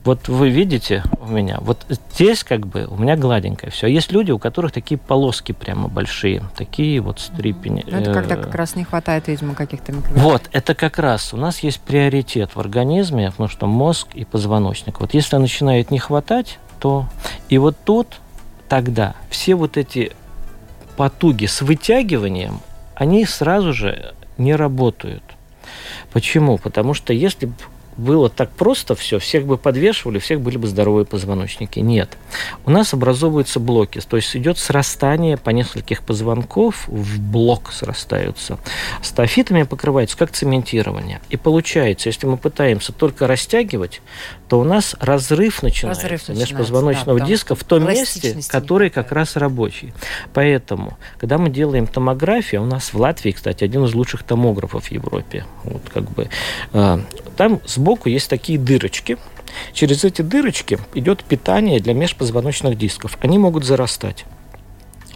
Вот 0.07 0.29
вы 0.29 0.49
видите 0.49 1.03
у 1.19 1.27
меня, 1.27 1.57
вот 1.59 1.85
здесь 1.89 2.45
как 2.45 2.65
бы 2.65 2.85
у 2.85 2.95
меня 2.95 3.17
гладенькое 3.17 3.73
все. 3.73 3.87
Есть 3.87 4.13
люди, 4.13 4.31
у 4.31 4.39
которых 4.39 4.71
такие 4.71 4.97
полоски 4.97 5.51
прямо 5.51 5.89
большие, 5.89 6.43
такие 6.55 7.01
вот 7.01 7.19
стрипени. 7.19 7.83
Ну, 7.85 7.97
это 7.97 8.13
когда 8.13 8.35
Э, 8.35 8.41
как 8.41 8.55
раз 8.55 8.77
не 8.77 8.85
хватает, 8.85 9.27
видимо, 9.27 9.53
каких-то 9.53 9.91
микроэлементов. 9.91 10.31
Вот, 10.31 10.49
это 10.53 10.75
как 10.75 10.97
раз 10.97 11.33
у 11.33 11.37
нас 11.37 11.59
есть 11.59 11.81
приоритет 11.81 12.55
в 12.55 12.59
организме, 12.61 13.31
потому 13.31 13.49
что 13.49 13.67
мозг 13.67 14.07
и 14.13 14.23
позвоночник. 14.23 15.01
Вот 15.01 15.13
если 15.13 15.35
начинает 15.35 15.91
не 15.91 15.99
хватать, 15.99 16.57
то 16.79 17.05
и 17.49 17.57
вот 17.57 17.75
тут 17.83 18.21
тогда 18.69 19.13
все 19.29 19.55
вот 19.55 19.75
эти 19.75 20.13
потуги 20.95 21.47
с 21.47 21.61
вытягиванием, 21.61 22.61
они 22.95 23.25
сразу 23.25 23.73
же 23.73 24.13
не 24.37 24.55
работают. 24.55 25.23
Почему? 26.13 26.57
Потому 26.57 26.93
что 26.93 27.11
если 27.11 27.51
было 27.97 28.29
так 28.29 28.49
просто 28.51 28.95
все, 28.95 29.19
всех 29.19 29.45
бы 29.45 29.57
подвешивали, 29.57 30.19
всех 30.19 30.41
были 30.41 30.57
бы 30.57 30.67
здоровые 30.67 31.05
позвоночники. 31.05 31.79
Нет. 31.79 32.17
У 32.65 32.71
нас 32.71 32.93
образовываются 32.93 33.59
блоки, 33.59 33.99
то 34.07 34.17
есть 34.17 34.35
идет 34.35 34.57
срастание 34.57 35.37
по 35.37 35.49
нескольких 35.49 36.03
позвонков, 36.03 36.87
в 36.87 37.19
блок 37.19 37.71
срастаются. 37.71 38.59
Стафитами 39.01 39.63
покрывается 39.63 40.17
как 40.17 40.31
цементирование. 40.31 41.21
И 41.29 41.37
получается, 41.37 42.09
если 42.09 42.27
мы 42.27 42.37
пытаемся 42.37 42.93
только 42.93 43.27
растягивать, 43.27 44.01
то 44.47 44.59
у 44.59 44.63
нас 44.63 44.95
разрыв 44.99 45.63
начинается, 45.63 46.03
Разрыв 46.03 46.27
начинается, 46.27 46.53
межпозвоночного 46.53 47.19
да, 47.19 47.25
диска 47.25 47.55
в 47.55 47.63
том 47.63 47.87
месте, 47.87 48.37
который 48.47 48.89
как 48.89 49.11
раз 49.11 49.35
рабочий. 49.35 49.93
Поэтому, 50.33 50.97
когда 51.19 51.37
мы 51.37 51.49
делаем 51.49 51.87
томографию, 51.87 52.61
у 52.61 52.65
нас 52.65 52.93
в 52.93 52.99
Латвии, 52.99 53.31
кстати, 53.31 53.63
один 53.63 53.85
из 53.85 53.93
лучших 53.93 54.23
томографов 54.23 54.85
в 54.85 54.91
Европе. 54.91 55.45
Вот 55.63 55.81
как 55.93 56.09
бы 56.11 56.29
э, 56.73 56.99
там 57.35 57.61
сбоку 57.87 58.09
есть 58.09 58.29
такие 58.29 58.59
дырочки. 58.59 59.17
Через 59.71 60.03
эти 60.03 60.21
дырочки 60.21 60.77
идет 60.93 61.23
питание 61.23 61.79
для 61.79 61.93
межпозвоночных 61.93 62.77
дисков. 62.77 63.17
Они 63.21 63.37
могут 63.37 63.63
зарастать. 63.63 64.25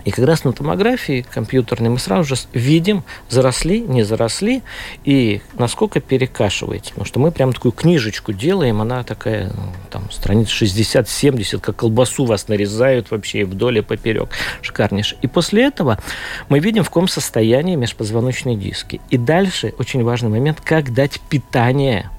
И 0.05 0.11
как 0.11 0.25
раз 0.25 0.45
на 0.45 0.53
томографии 0.53 1.25
компьютерной 1.29 1.89
мы 1.89 1.99
сразу 1.99 2.23
же 2.23 2.41
видим, 2.53 3.03
заросли, 3.27 3.79
не 3.79 4.03
заросли, 4.03 4.63
и 5.03 5.41
насколько 5.59 5.99
перекашиваете. 5.99 6.91
Потому 6.91 7.05
что 7.05 7.19
мы 7.19 7.31
прям 7.31 7.51
такую 7.51 7.73
книжечку 7.73 8.31
делаем, 8.31 8.79
она 8.79 9.03
такая, 9.03 9.51
ну, 9.53 9.63
там, 9.89 10.09
страниц 10.09 10.47
60-70, 10.47 11.59
как 11.59 11.75
колбасу 11.75 12.23
вас 12.23 12.47
нарезают 12.47 13.11
вообще 13.11 13.43
вдоль 13.43 13.79
и 13.79 13.81
поперек. 13.81 14.29
Шикарнейше. 14.61 15.17
И 15.21 15.27
после 15.27 15.65
этого 15.65 15.99
мы 16.47 16.59
видим, 16.59 16.83
в 16.85 16.87
каком 16.87 17.09
состоянии 17.09 17.75
межпозвоночные 17.75 18.55
диски. 18.55 19.01
И 19.09 19.17
дальше 19.17 19.73
очень 19.77 20.03
важный 20.03 20.29
момент, 20.29 20.61
как 20.61 20.93
дать 20.93 21.19
питание 21.29 22.09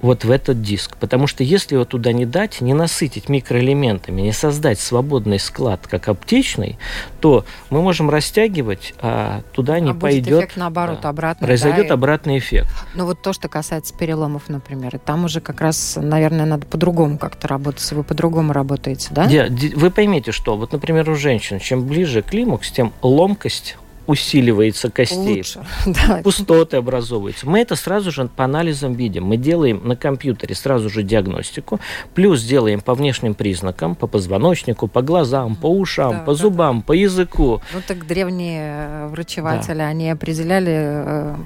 вот 0.00 0.24
в 0.24 0.30
этот 0.30 0.62
диск. 0.62 0.96
Потому 0.96 1.26
что 1.26 1.42
если 1.42 1.74
его 1.74 1.84
туда 1.84 2.12
не 2.12 2.26
дать, 2.26 2.60
не 2.60 2.74
насытить 2.74 3.28
микроэлементами, 3.28 4.20
не 4.20 4.32
создать 4.32 4.78
свободный 4.78 5.38
склад, 5.38 5.86
как 5.86 6.08
аптечный, 6.08 6.78
то 7.20 7.44
мы 7.70 7.82
можем 7.82 8.10
растягивать, 8.10 8.94
а 9.00 9.42
туда 9.52 9.80
не 9.80 9.90
а 9.90 9.94
будет 9.94 10.02
пойдет. 10.02 10.38
эффект 10.40 10.56
наоборот, 10.56 11.00
да, 11.02 11.08
обратно. 11.08 11.46
Произойдет 11.46 11.88
да, 11.88 11.94
обратный 11.94 12.38
эффект. 12.38 12.68
Ну 12.94 13.06
вот 13.06 13.22
то, 13.22 13.32
что 13.32 13.48
касается 13.48 13.94
переломов, 13.96 14.48
например, 14.48 14.98
там 14.98 15.24
уже 15.24 15.40
как 15.40 15.60
раз, 15.60 15.98
наверное, 16.00 16.46
надо 16.46 16.66
по-другому 16.66 17.18
как-то 17.18 17.48
работать. 17.48 17.90
Вы 17.92 18.04
по-другому 18.04 18.52
работаете, 18.52 19.08
да? 19.10 19.26
Де- 19.26 19.48
де- 19.48 19.74
Вы 19.74 19.90
поймите, 19.90 20.32
что 20.32 20.56
вот, 20.56 20.72
например, 20.72 21.08
у 21.10 21.14
женщин, 21.14 21.58
чем 21.58 21.86
ближе 21.86 22.22
климакс, 22.22 22.70
тем 22.70 22.92
ломкость 23.02 23.76
усиливается 24.06 24.90
костей. 24.90 25.38
Лучше. 25.38 25.60
Да. 25.86 26.20
пустоты 26.22 26.76
образовываются. 26.76 27.48
Мы 27.48 27.60
это 27.60 27.76
сразу 27.76 28.10
же 28.10 28.28
по 28.28 28.44
анализам 28.44 28.94
видим. 28.94 29.24
Мы 29.24 29.36
делаем 29.36 29.80
на 29.84 29.96
компьютере 29.96 30.54
сразу 30.54 30.88
же 30.88 31.02
диагностику, 31.02 31.80
плюс 32.14 32.42
делаем 32.42 32.80
по 32.80 32.94
внешним 32.94 33.34
признакам, 33.34 33.94
по 33.94 34.06
позвоночнику, 34.06 34.88
по 34.88 35.02
глазам, 35.02 35.54
по 35.56 35.66
ушам, 35.66 36.12
Да, 36.12 36.18
по 36.20 36.32
да, 36.32 36.38
зубам, 36.38 36.82
по 36.82 36.92
языку. 36.92 37.60
Ну 37.72 37.80
так 37.86 38.06
древние 38.06 38.62
э, 38.62 39.08
врачеватели, 39.08 39.80
они 39.80 40.10
определяли 40.10 40.72
э, 40.72 41.36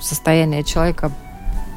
состояние 0.00 0.62
человека 0.64 1.10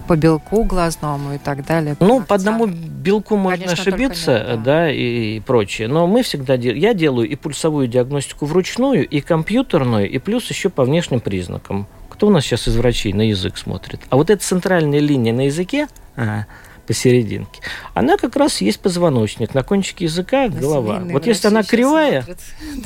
по 0.10 0.16
белку 0.16 0.64
глазному 0.64 1.36
и 1.36 1.38
так 1.38 1.64
далее. 1.68 1.96
Ну, 2.00 2.08
по 2.24 2.34
мышцам. 2.34 2.36
одному 2.36 2.66
белку 2.66 3.38
можно 3.38 3.66
Конечно, 3.66 3.94
ошибиться, 3.94 4.32
нет, 4.32 4.48
да. 4.48 4.56
да, 4.58 4.92
и, 4.92 5.36
и 5.36 5.40
прочее. 5.40 5.88
Но 5.88 6.08
мы 6.08 6.24
всегда 6.24 6.58
делаем, 6.58 6.82
я 6.82 6.96
делаю 6.96 7.30
и 7.30 7.36
пульсовую 7.36 7.88
диагностику 7.88 8.48
вручную, 8.48 9.08
и 9.08 9.22
компьютерную, 9.22 10.10
и 10.10 10.18
плюс 10.18 10.50
еще 10.50 10.70
по 10.70 10.84
внешним 10.84 11.20
признакам. 11.20 11.86
Кто 12.10 12.26
у 12.26 12.30
нас 12.32 12.44
сейчас 12.44 12.68
из 12.68 12.76
врачей 12.76 13.14
на 13.14 13.22
язык 13.22 13.56
смотрит? 13.56 14.02
А 14.10 14.16
вот 14.16 14.32
эта 14.32 14.44
центральная 14.44 14.98
линия 15.00 15.32
на 15.32 15.46
языке, 15.46 15.88
ага, 16.16 16.48
посерединке, 16.90 17.62
она 17.94 18.18
как 18.18 18.36
раз 18.36 18.62
есть 18.62 18.80
позвоночник, 18.80 19.54
на 19.54 19.62
кончике 19.62 20.06
языка 20.06 20.48
На 20.48 20.60
голова. 20.60 21.04
Вот 21.06 21.28
если 21.28 21.48
она 21.48 21.62
кривая. 21.62 22.26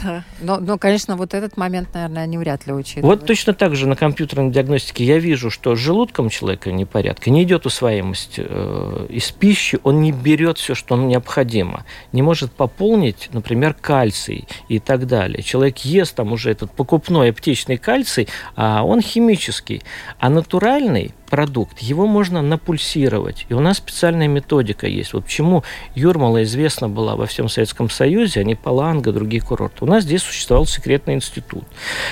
Да. 0.03 0.23
Но, 0.41 0.59
но, 0.59 0.77
конечно, 0.77 1.15
вот 1.15 1.33
этот 1.33 1.55
момент, 1.55 1.89
наверное, 1.93 2.23
они 2.23 2.37
вряд 2.37 2.65
ли 2.67 2.73
учитывают. 2.73 3.19
Вот 3.19 3.27
точно 3.27 3.53
так 3.53 3.75
же 3.75 3.87
на 3.87 3.95
компьютерной 3.95 4.51
диагностике 4.51 5.05
я 5.05 5.19
вижу, 5.19 5.49
что 5.49 5.75
с 5.75 5.79
желудком 5.79 6.29
человека 6.29 6.71
непорядка, 6.71 7.29
не 7.29 7.43
идет 7.43 7.65
усвоимость 7.65 8.35
э, 8.37 9.07
из 9.09 9.31
пищи, 9.31 9.79
он 9.83 10.01
не 10.01 10.11
берет 10.11 10.57
все, 10.57 10.73
что 10.75 10.97
необходимо, 10.97 11.85
не 12.11 12.21
может 12.21 12.51
пополнить, 12.51 13.29
например, 13.31 13.73
кальций 13.73 14.47
и 14.67 14.79
так 14.79 15.07
далее. 15.07 15.43
Человек 15.43 15.77
ест 15.79 16.15
там 16.15 16.33
уже 16.33 16.51
этот 16.51 16.71
покупной 16.71 17.29
аптечный 17.29 17.77
кальций, 17.77 18.27
а 18.55 18.83
он 18.83 19.01
химический, 19.01 19.83
а 20.19 20.29
натуральный 20.29 21.13
продукт, 21.33 21.79
его 21.79 22.05
можно 22.05 22.43
напульсировать. 22.43 23.47
И 23.49 23.55
у 23.55 23.59
нас 23.59 23.79
специальная 23.93 24.27
методика 24.27 24.87
есть. 24.87 25.13
Вот 25.13 25.25
почему 25.25 25.63
Юрмала 25.93 26.43
известна 26.43 26.89
была 26.89 27.15
во 27.15 27.27
всем 27.27 27.47
Советском 27.47 27.91
Союзе, 27.91 28.39
а 28.39 28.43
не 28.43 28.55
Паланга, 28.55 29.11
другие 29.11 29.41
курорты. 29.41 29.85
У 29.85 29.87
нас 29.87 30.03
здесь 30.03 30.23
существовал 30.23 30.65
секретный 30.65 31.13
институт, 31.13 31.63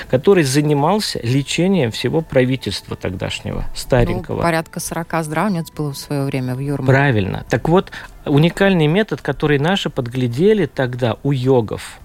который 0.09 0.43
занимался 0.43 1.19
лечением 1.23 1.89
всего 1.91 2.21
правительства 2.21 2.95
тогдашнего, 2.95 3.65
старенького. 3.75 4.37
Ну, 4.37 4.41
порядка 4.43 4.79
40 4.79 5.23
здравниц 5.23 5.71
было 5.71 5.91
в 5.91 5.97
свое 5.97 6.23
время 6.23 6.53
в 6.53 6.59
Юрмале. 6.59 6.87
Правильно. 6.87 7.45
Так 7.49 7.67
вот, 7.67 7.91
уникальный 8.25 8.87
метод, 8.87 9.21
который 9.21 9.57
наши 9.57 9.89
подглядели 9.89 10.67
тогда 10.67 11.17
у 11.23 11.31
йогов, 11.31 11.99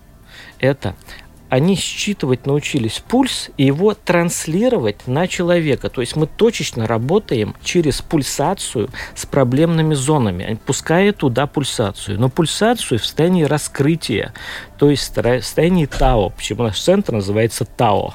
это 0.58 0.94
они 1.48 1.76
считывать 1.76 2.46
научились 2.46 3.02
пульс 3.06 3.50
и 3.56 3.64
его 3.64 3.94
транслировать 3.94 5.06
на 5.06 5.28
человека. 5.28 5.88
То 5.88 6.00
есть 6.00 6.16
мы 6.16 6.26
точечно 6.26 6.87
работаем 6.87 7.54
через 7.62 8.02
пульсацию 8.02 8.90
с 9.14 9.26
проблемными 9.26 9.94
зонами, 9.94 10.59
пуская 10.66 11.12
туда 11.12 11.46
пульсацию. 11.46 12.18
Но 12.18 12.28
пульсацию 12.28 12.98
в 12.98 13.02
состоянии 13.04 13.44
раскрытия, 13.44 14.32
то 14.78 14.90
есть 14.90 15.16
в 15.16 15.22
состоянии 15.42 15.87
ТАО. 15.87 16.30
Почему 16.30 16.64
наш 16.64 16.80
центр 16.80 17.12
называется 17.12 17.64
ТАО? 17.64 18.14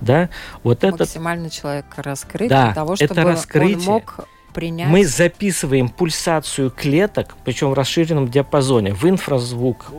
Да, 0.00 0.30
вот 0.62 0.84
этот 0.84 1.00
Максимально 1.00 1.50
человек 1.50 1.84
раскрыт 1.96 2.48
Да, 2.48 2.66
для 2.66 2.74
того, 2.74 2.94
это 2.94 3.04
чтобы 3.04 3.20
он 3.20 3.26
раскрытие. 3.28 3.88
мог 3.88 4.20
принять... 4.52 4.88
Мы 4.88 5.04
записываем 5.04 5.88
пульсацию 5.88 6.70
клеток, 6.70 7.36
причем 7.44 7.70
в 7.70 7.74
расширенном 7.74 8.28
диапазоне, 8.28 8.92
в 8.92 9.04
инфразвук, 9.08 9.92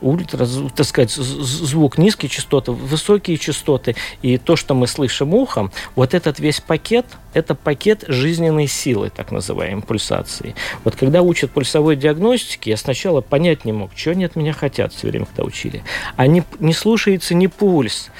ультразвук, 0.00 0.72
так 0.72 0.86
сказать, 0.86 1.10
звук, 1.10 1.98
низкие 1.98 2.28
частоты, 2.28 2.72
высокие 2.72 3.36
частоты. 3.36 3.96
И 4.22 4.38
то, 4.38 4.56
что 4.56 4.74
мы 4.74 4.86
слышим 4.86 5.34
ухом, 5.34 5.72
вот 5.96 6.14
этот 6.14 6.38
весь 6.38 6.60
пакет, 6.60 7.06
это 7.34 7.54
пакет 7.54 8.04
жизненной 8.08 8.66
силы, 8.66 9.10
так 9.10 9.32
называемой 9.32 9.82
пульсации. 9.82 10.54
Вот 10.84 10.96
когда 10.96 11.22
учат 11.22 11.50
пульсовой 11.50 11.96
диагностике, 11.96 12.70
я 12.70 12.76
сначала 12.76 13.20
понять 13.20 13.64
не 13.64 13.72
мог, 13.72 13.90
что 13.96 14.12
они 14.12 14.24
от 14.24 14.36
меня 14.36 14.52
хотят 14.52 14.92
все 14.92 15.08
время, 15.08 15.26
когда 15.26 15.44
учили. 15.44 15.82
А 16.16 16.26
не, 16.26 16.42
слушается 16.72 17.34
не 17.34 17.48
пульс, 17.48 18.10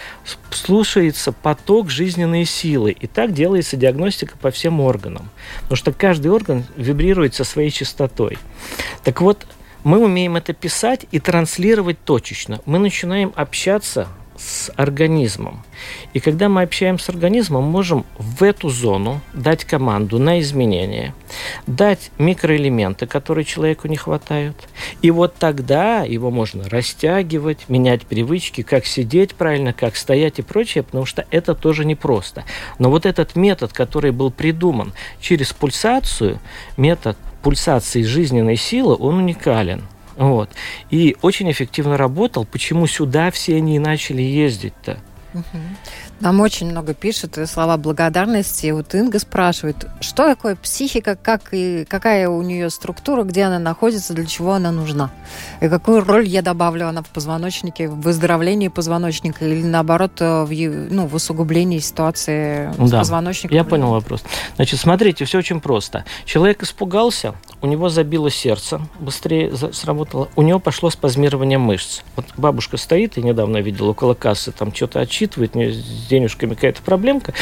слушается 0.50 1.32
поток 1.32 1.90
жизненной 1.90 2.44
силы. 2.44 2.92
И 2.92 3.06
так 3.06 3.32
делается 3.32 3.76
диагностика 3.76 4.36
по 4.36 4.50
всем 4.50 4.80
органам. 4.80 5.30
Потому 5.62 5.76
что 5.76 5.92
каждый 5.92 6.28
орган 6.28 6.64
вибрирует 6.76 7.34
со 7.34 7.44
своей 7.44 7.70
частотой. 7.70 8.38
Так 9.04 9.20
вот, 9.20 9.46
мы 9.84 10.02
умеем 10.02 10.36
это 10.36 10.54
писать 10.54 11.06
и 11.10 11.20
транслировать 11.20 12.02
точечно. 12.04 12.60
Мы 12.64 12.78
начинаем 12.78 13.32
общаться 13.36 14.08
с 14.36 14.72
организмом. 14.76 15.64
И 16.12 16.20
когда 16.20 16.48
мы 16.48 16.62
общаемся 16.62 17.06
с 17.06 17.08
организмом, 17.08 17.64
можем 17.64 18.04
в 18.18 18.42
эту 18.42 18.68
зону 18.68 19.20
дать 19.32 19.64
команду 19.64 20.18
на 20.18 20.40
изменения, 20.40 21.14
дать 21.66 22.10
микроэлементы, 22.18 23.06
которые 23.06 23.44
человеку 23.44 23.88
не 23.88 23.96
хватают. 23.96 24.56
И 25.02 25.10
вот 25.10 25.36
тогда 25.36 26.02
его 26.02 26.30
можно 26.30 26.68
растягивать, 26.68 27.68
менять 27.68 28.06
привычки, 28.06 28.62
как 28.62 28.86
сидеть 28.86 29.34
правильно, 29.34 29.72
как 29.72 29.96
стоять 29.96 30.38
и 30.38 30.42
прочее, 30.42 30.84
потому 30.84 31.06
что 31.06 31.26
это 31.30 31.54
тоже 31.54 31.84
непросто. 31.84 32.44
Но 32.78 32.90
вот 32.90 33.06
этот 33.06 33.36
метод, 33.36 33.72
который 33.72 34.10
был 34.10 34.30
придуман 34.30 34.92
через 35.20 35.52
пульсацию, 35.52 36.40
метод 36.76 37.16
пульсации 37.42 38.02
жизненной 38.02 38.56
силы, 38.56 38.96
он 38.98 39.16
уникален. 39.16 39.82
Вот. 40.16 40.50
И 40.90 41.16
очень 41.22 41.50
эффективно 41.50 41.96
работал. 41.96 42.44
Почему 42.44 42.86
сюда 42.86 43.30
все 43.30 43.56
они 43.56 43.76
и 43.76 43.80
начали 43.80 44.22
ездить-то? 44.22 44.98
Нам 46.24 46.40
очень 46.40 46.70
много 46.70 46.94
пишут 46.94 47.36
слова 47.44 47.76
благодарности. 47.76 48.70
Вот 48.70 48.94
Инга 48.94 49.18
спрашивает, 49.18 49.86
что 50.00 50.24
такое 50.26 50.56
психика, 50.56 51.16
как 51.16 51.50
и 51.52 51.84
какая 51.84 52.30
у 52.30 52.40
нее 52.40 52.70
структура, 52.70 53.24
где 53.24 53.42
она 53.42 53.58
находится, 53.58 54.14
для 54.14 54.24
чего 54.24 54.54
она 54.54 54.72
нужна. 54.72 55.10
И 55.60 55.68
какую 55.68 56.02
роль 56.02 56.26
я 56.26 56.40
добавлю 56.40 56.88
она 56.88 57.02
в 57.02 57.08
позвоночнике, 57.08 57.88
в 57.88 58.00
выздоровлении 58.00 58.68
позвоночника 58.68 59.44
или 59.44 59.62
наоборот 59.64 60.12
э, 60.20 60.44
в, 60.44 60.50
ну, 60.90 61.06
в 61.06 61.14
усугублении 61.14 61.78
ситуации 61.78 62.72
с 62.72 62.90
да, 62.90 63.00
позвоночником. 63.00 63.54
Я 63.54 63.64
понял 63.64 63.90
вопрос. 63.90 64.24
Значит, 64.56 64.80
смотрите, 64.80 65.26
все 65.26 65.36
очень 65.36 65.60
просто. 65.60 66.06
Человек 66.24 66.62
испугался, 66.62 67.34
у 67.60 67.66
него 67.66 67.90
забило 67.90 68.30
сердце, 68.30 68.80
быстрее 68.98 69.52
сработало, 69.74 70.30
у 70.36 70.42
него 70.42 70.58
пошло 70.58 70.88
спазмирование 70.88 71.58
мышц. 71.58 72.00
Вот 72.16 72.24
бабушка 72.38 72.78
стоит, 72.78 73.18
и 73.18 73.22
недавно 73.22 73.58
видел 73.58 73.90
около 73.90 74.14
кассы, 74.14 74.52
там 74.52 74.74
что-то 74.74 75.00
отчитывает, 75.00 75.54
с 75.54 76.13
денежками 76.14 76.54
какая-то 76.54 76.82
проблемка, 76.82 77.34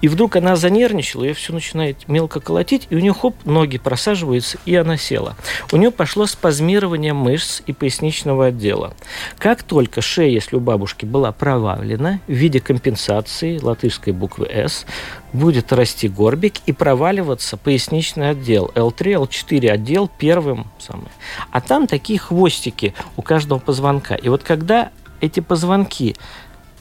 и 0.00 0.08
вдруг 0.08 0.36
она 0.36 0.56
занервничала, 0.56 1.24
ее 1.24 1.34
все 1.34 1.52
начинает 1.52 2.08
мелко 2.08 2.40
колотить, 2.40 2.86
и 2.90 2.94
у 2.94 2.98
нее 2.98 3.12
хоп, 3.12 3.34
ноги 3.44 3.78
просаживаются, 3.78 4.58
и 4.64 4.74
она 4.76 4.96
села. 4.96 5.36
У 5.72 5.76
нее 5.76 5.90
пошло 5.90 6.26
спазмирование 6.26 7.12
мышц 7.12 7.62
и 7.66 7.72
поясничного 7.72 8.46
отдела. 8.46 8.94
Как 9.38 9.62
только 9.62 10.00
шея, 10.00 10.30
если 10.30 10.56
у 10.56 10.60
бабушки 10.60 11.04
была 11.04 11.32
провалена 11.32 12.20
в 12.26 12.32
виде 12.32 12.60
компенсации 12.60 13.58
латышской 13.58 14.12
буквы 14.12 14.46
«С», 14.46 14.86
будет 15.32 15.72
расти 15.72 16.08
горбик 16.08 16.54
и 16.66 16.72
проваливаться 16.72 17.56
поясничный 17.56 18.30
отдел. 18.30 18.70
L3, 18.74 19.28
L4 19.28 19.68
отдел 19.70 20.08
первым 20.18 20.66
самый. 20.78 21.08
А 21.50 21.60
там 21.60 21.86
такие 21.86 22.18
хвостики 22.18 22.94
у 23.16 23.22
каждого 23.22 23.58
позвонка. 23.58 24.14
И 24.14 24.28
вот 24.28 24.42
когда 24.42 24.90
эти 25.20 25.40
позвонки 25.40 26.16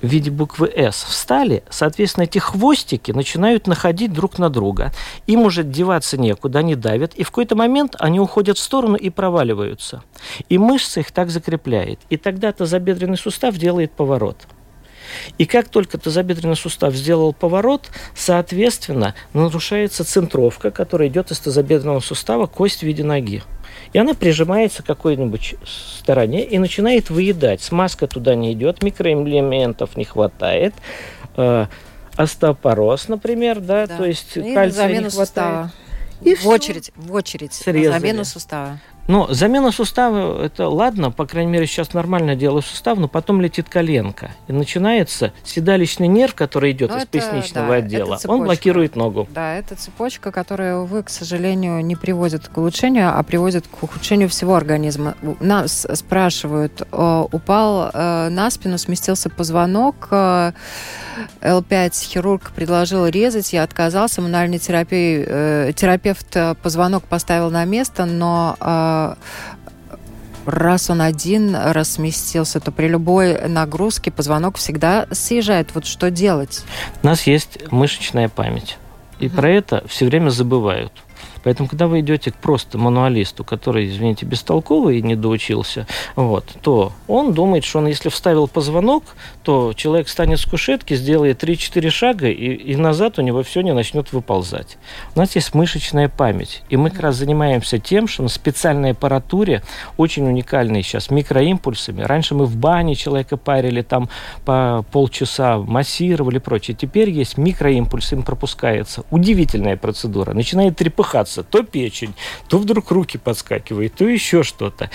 в 0.02 0.08
виде 0.08 0.32
буквы 0.32 0.72
«С» 0.76 1.04
встали, 1.04 1.64
соответственно, 1.70 2.24
эти 2.24 2.40
хвостики 2.40 3.12
начинают 3.12 3.68
находить 3.68 4.14
друг 4.14 4.40
на 4.40 4.50
друга. 4.50 4.94
Им 5.28 5.42
уже 5.42 5.64
деваться 5.64 6.18
некуда, 6.18 6.60
они 6.60 6.76
давят, 6.76 7.14
и 7.16 7.24
в 7.24 7.32
какой-то 7.32 7.56
момент 7.56 7.96
они 8.00 8.20
уходят 8.20 8.58
в 8.58 8.62
сторону 8.62 8.96
и 8.96 9.10
проваливаются. 9.10 10.04
И 10.48 10.58
мышца 10.58 11.02
их 11.02 11.12
так 11.12 11.30
закрепляет. 11.30 12.00
И 12.10 12.18
тогда 12.18 12.52
тазобедренный 12.52 13.18
сустав 13.18 13.58
делает 13.58 13.92
поворот. 13.92 14.48
И 15.38 15.46
как 15.46 15.70
только 15.70 15.98
тазобедренный 15.98 16.56
сустав 16.56 16.94
сделал 16.94 17.34
поворот, 17.34 17.90
соответственно, 18.14 19.16
нарушается 19.34 20.04
центровка, 20.04 20.72
которая 20.72 21.08
идет 21.10 21.32
из 21.32 21.40
тазобедренного 21.40 22.00
сустава, 22.00 22.46
кость 22.46 22.82
в 22.82 22.84
виде 22.84 23.04
ноги. 23.04 23.44
И 23.94 23.98
она 23.98 24.14
прижимается 24.14 24.84
к 24.84 24.86
какой-нибудь 24.86 25.56
стороне 25.66 26.44
и 26.44 26.60
начинает 26.60 27.10
выедать. 27.10 27.62
Смазка 27.62 28.08
туда 28.08 28.36
не 28.36 28.54
идет, 28.54 28.84
микроэлементов 28.84 29.98
не 29.98 30.06
хватает. 30.06 30.74
Э, 31.36 31.66
остеопороз, 32.16 33.08
например, 33.08 33.60
да, 33.60 33.88
да. 33.88 33.98
то 33.98 34.06
есть 34.06 34.38
и 34.38 34.54
кальция 34.54 34.88
не 34.88 34.96
хватает. 34.96 35.14
Сустава. 35.14 35.72
И 36.22 36.36
в 36.36 36.40
все. 36.40 36.50
очередь, 36.50 36.92
в 36.96 37.14
очередь 37.14 37.54
Срезали. 37.54 38.00
замену 38.00 38.26
сустава. 38.26 38.80
Но 39.10 39.26
замена 39.34 39.72
сустава, 39.72 40.46
это 40.46 40.70
ладно, 40.70 41.10
по 41.10 41.26
крайней 41.26 41.52
мере, 41.52 41.66
сейчас 41.66 41.96
нормально 41.96 42.36
делаю 42.36 42.62
сустав, 42.62 43.00
но 43.00 43.08
потом 43.08 43.42
летит 43.42 43.68
коленка. 43.68 44.30
И 44.48 44.54
начинается 44.54 45.34
седалищный 45.44 46.08
нерв, 46.08 46.36
который 46.36 46.74
идет 46.74 46.90
но 46.90 46.98
ну, 46.98 47.02
из 47.02 47.04
это, 47.06 47.12
поясничного 47.12 47.70
да, 47.70 47.74
отдела. 47.74 48.20
Он 48.28 48.44
блокирует 48.44 48.96
ногу. 48.96 49.28
Да, 49.34 49.56
это 49.56 49.76
цепочка, 49.76 50.32
которая, 50.32 50.76
увы, 50.76 51.02
к 51.02 51.10
сожалению, 51.10 51.84
не 51.84 51.96
приводит 51.96 52.50
к 52.50 52.56
улучшению, 52.60 53.18
а 53.18 53.24
приводит 53.24 53.66
к 53.68 53.82
ухудшению 53.82 54.30
всего 54.30 54.56
организма. 54.56 55.16
Нас 55.40 55.88
спрашивают, 55.96 56.84
упал 56.92 57.90
э, 57.92 58.30
на 58.30 58.52
спину, 58.52 58.78
сместился 58.78 59.32
позвонок, 59.32 60.08
э, 60.12 60.52
Л5 61.42 61.94
хирург 61.96 62.52
предложил 62.52 63.08
резать, 63.08 63.54
я 63.54 63.64
отказался, 63.64 64.22
мануальный 64.22 64.60
э, 64.60 65.72
терапевт 65.76 66.38
позвонок 66.62 67.06
поставил 67.06 67.50
на 67.50 67.66
место, 67.66 68.06
но 68.06 68.56
раз 70.46 70.90
он 70.90 71.02
один 71.02 71.56
раз 71.56 71.94
сместился, 71.94 72.60
то 72.60 72.72
при 72.72 72.88
любой 72.88 73.48
нагрузке 73.48 74.12
позвонок 74.12 74.58
всегда 74.58 75.08
съезжает. 75.12 75.74
Вот 75.74 75.86
что 75.86 76.10
делать? 76.10 76.64
У 77.04 77.08
нас 77.08 77.28
есть 77.28 77.72
мышечная 77.72 78.30
память. 78.30 78.78
И 79.20 79.26
mm 79.26 79.36
про 79.36 79.50
это 79.52 79.84
все 79.88 80.06
время 80.06 80.30
забывают. 80.30 80.94
Поэтому, 81.44 81.70
когда 81.70 81.88
вы 81.88 82.00
идете 82.02 82.32
к 82.32 82.36
просто 82.36 82.78
мануалисту, 82.78 83.44
который, 83.44 83.88
извините, 83.88 84.26
бестолковый 84.26 85.00
и 85.00 85.02
не 85.02 85.16
доучился, 85.16 85.88
вот, 86.16 86.46
то 86.62 86.92
он 87.08 87.34
думает, 87.34 87.64
что 87.64 87.80
он, 87.80 87.88
если 87.88 88.10
вставил 88.10 88.48
позвонок, 88.48 89.04
то 89.44 89.74
человек 89.74 90.08
встанет 90.08 90.40
с 90.40 90.46
кушетки, 90.46 90.96
сделает 90.96 91.44
3-4 91.44 91.90
шага, 91.90 92.30
и, 92.30 92.54
и 92.54 92.76
назад 92.76 93.20
у 93.20 93.22
него 93.22 93.44
все 93.44 93.62
не 93.62 93.74
начнет 93.74 94.12
выползать. 94.12 94.78
У 95.16 95.20
нас 95.20 95.36
есть 95.36 95.54
мышечная 95.54 96.10
память, 96.10 96.64
и 96.70 96.78
мы 96.78 96.90
как 96.90 97.02
раз 97.02 97.16
занимаемся 97.16 97.80
тем, 97.80 98.08
что 98.08 98.24
на 98.24 98.30
специальной 98.30 98.92
аппаратуре, 98.92 99.64
очень 99.98 100.28
уникальной 100.28 100.84
сейчас, 100.84 101.10
микроимпульсами. 101.10 102.02
Раньше 102.02 102.36
мы 102.36 102.46
в 102.46 102.56
бане 102.56 102.96
человека 102.96 103.38
парили, 103.38 103.82
там 103.82 104.10
по 104.46 104.86
полчаса 104.92 105.58
массировали 105.58 106.38
и 106.38 106.40
прочее. 106.40 106.76
Теперь 106.80 107.10
есть 107.10 107.38
микроимпульс, 107.38 108.12
им 108.14 108.24
пропускается. 108.24 109.04
Удивительная 109.12 109.78
процедура. 109.78 110.34
Начинает 110.34 110.78
трепыхаться 110.78 111.29
меняться. 111.30 111.44
То 111.44 111.64
печень, 111.64 112.14
то 112.48 112.58
вдруг 112.58 112.92
руки 112.92 113.18
подскакивают, 113.18 113.94
то 113.96 114.06
еще 114.08 114.44
что-то. 114.44 114.90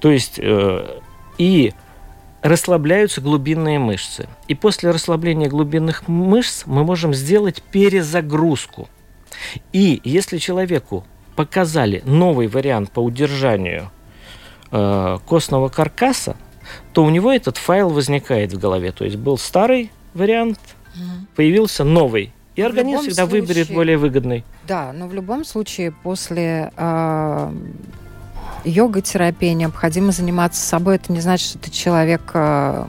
То 0.00 0.10
есть 0.10 0.38
э, 0.38 1.00
и 1.38 1.72
расслабляются 2.42 3.20
глубинные 3.20 3.78
мышцы. 3.78 4.28
И 4.48 4.54
после 4.54 4.90
расслабления 4.90 5.48
глубинных 5.48 6.08
мышц 6.08 6.64
мы 6.66 6.84
можем 6.84 7.14
сделать 7.14 7.62
перезагрузку. 7.62 8.88
И 9.72 10.00
если 10.04 10.38
человеку 10.38 11.04
показали 11.34 12.02
новый 12.04 12.48
вариант 12.48 12.90
по 12.90 13.00
удержанию 13.00 13.90
э, 14.70 15.18
костного 15.26 15.68
каркаса, 15.68 16.36
то 16.92 17.04
у 17.04 17.10
него 17.10 17.32
этот 17.32 17.58
файл 17.58 17.90
возникает 17.90 18.52
в 18.52 18.58
голове. 18.58 18.92
То 18.92 19.04
есть 19.04 19.16
был 19.16 19.38
старый 19.38 19.90
вариант, 20.14 20.58
появился 21.36 21.84
новый. 21.84 22.32
И 22.56 22.62
организм 22.62 23.02
всегда 23.02 23.26
случае, 23.26 23.42
выберет 23.42 23.70
более 23.70 23.98
выгодный. 23.98 24.44
Да, 24.66 24.92
но 24.94 25.06
в 25.06 25.14
любом 25.14 25.44
случае 25.44 25.92
после 25.92 26.72
э, 26.74 27.52
йога-терапии 28.64 29.50
необходимо 29.50 30.10
заниматься 30.10 30.66
собой. 30.66 30.96
Это 30.96 31.12
не 31.12 31.20
значит, 31.20 31.50
что 31.50 31.58
ты 31.58 31.70
человек, 31.70 32.30
э, 32.32 32.86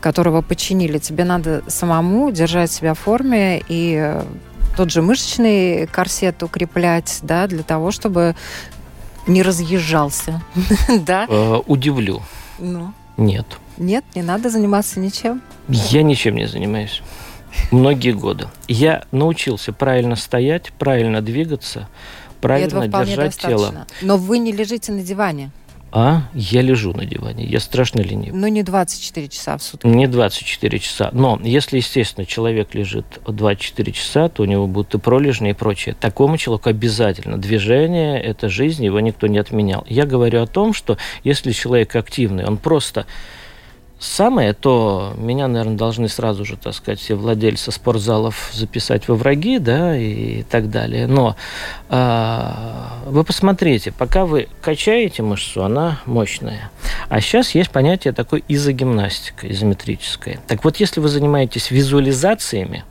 которого 0.00 0.40
починили. 0.40 0.98
Тебе 0.98 1.24
надо 1.24 1.64
самому 1.66 2.30
держать 2.30 2.70
себя 2.70 2.94
в 2.94 3.00
форме 3.00 3.60
и 3.68 4.22
тот 4.76 4.92
же 4.92 5.02
мышечный 5.02 5.88
корсет 5.88 6.40
укреплять, 6.44 7.18
да, 7.22 7.48
для 7.48 7.64
того, 7.64 7.90
чтобы 7.90 8.36
не 9.26 9.42
разъезжался, 9.42 10.40
да? 11.00 11.26
Э, 11.28 11.56
удивлю. 11.66 12.22
Ну? 12.60 12.92
Нет. 13.16 13.46
Нет, 13.78 14.04
не 14.14 14.22
надо 14.22 14.48
заниматься 14.48 15.00
ничем? 15.00 15.42
Я 15.66 16.04
ничем 16.04 16.36
не 16.36 16.46
занимаюсь 16.46 17.02
многие 17.70 18.12
годы. 18.12 18.48
Я 18.66 19.04
научился 19.12 19.72
правильно 19.72 20.16
стоять, 20.16 20.72
правильно 20.78 21.20
двигаться, 21.22 21.88
правильно 22.40 22.88
держать 22.88 23.36
тело. 23.36 23.86
Но 24.02 24.16
вы 24.16 24.38
не 24.38 24.52
лежите 24.52 24.92
на 24.92 25.02
диване. 25.02 25.50
А, 25.90 26.24
я 26.34 26.60
лежу 26.60 26.92
на 26.92 27.06
диване, 27.06 27.44
я 27.44 27.60
страшно 27.60 28.00
ленив. 28.00 28.34
Ну, 28.34 28.46
не 28.48 28.62
24 28.62 29.28
часа 29.28 29.56
в 29.56 29.62
сутки. 29.62 29.86
Не 29.86 30.06
24 30.06 30.78
часа. 30.78 31.08
Но 31.12 31.40
если, 31.42 31.78
естественно, 31.78 32.26
человек 32.26 32.74
лежит 32.74 33.06
24 33.26 33.92
часа, 33.92 34.28
то 34.28 34.42
у 34.42 34.46
него 34.46 34.66
будут 34.66 34.94
и 34.94 34.98
пролежни, 34.98 35.50
и 35.50 35.54
прочее. 35.54 35.96
Такому 35.98 36.36
человеку 36.36 36.68
обязательно. 36.68 37.38
Движение– 37.38 38.20
это 38.22 38.50
жизнь, 38.50 38.84
его 38.84 39.00
никто 39.00 39.28
не 39.28 39.38
отменял. 39.38 39.86
Я 39.88 40.04
говорю 40.04 40.42
о 40.42 40.46
том, 40.46 40.74
что 40.74 40.98
если 41.24 41.52
человек 41.52 41.96
активный, 41.96 42.44
он 42.44 42.58
просто 42.58 43.06
самое, 43.98 44.52
то 44.52 45.12
меня, 45.16 45.48
наверное, 45.48 45.76
должны 45.76 46.08
сразу 46.08 46.44
же, 46.44 46.56
так 46.56 46.74
сказать, 46.74 47.00
все 47.00 47.14
владельцы 47.14 47.72
спортзалов 47.72 48.50
записать 48.52 49.08
во 49.08 49.14
враги, 49.14 49.58
да, 49.58 49.96
и 49.96 50.42
так 50.44 50.70
далее. 50.70 51.06
Но 51.06 51.36
э, 51.88 52.52
вы 53.06 53.24
посмотрите, 53.24 53.92
пока 53.92 54.24
вы 54.24 54.48
качаете 54.60 55.22
мышцу, 55.22 55.64
она 55.64 56.00
мощная. 56.06 56.70
А 57.08 57.20
сейчас 57.20 57.54
есть 57.54 57.70
понятие 57.70 58.12
такой 58.12 58.44
изогимнастика, 58.48 59.50
изометрическая. 59.50 60.40
Так 60.46 60.64
вот, 60.64 60.76
если 60.76 61.00
вы 61.00 61.08
занимаетесь 61.08 61.70
визуализациями, 61.70 62.84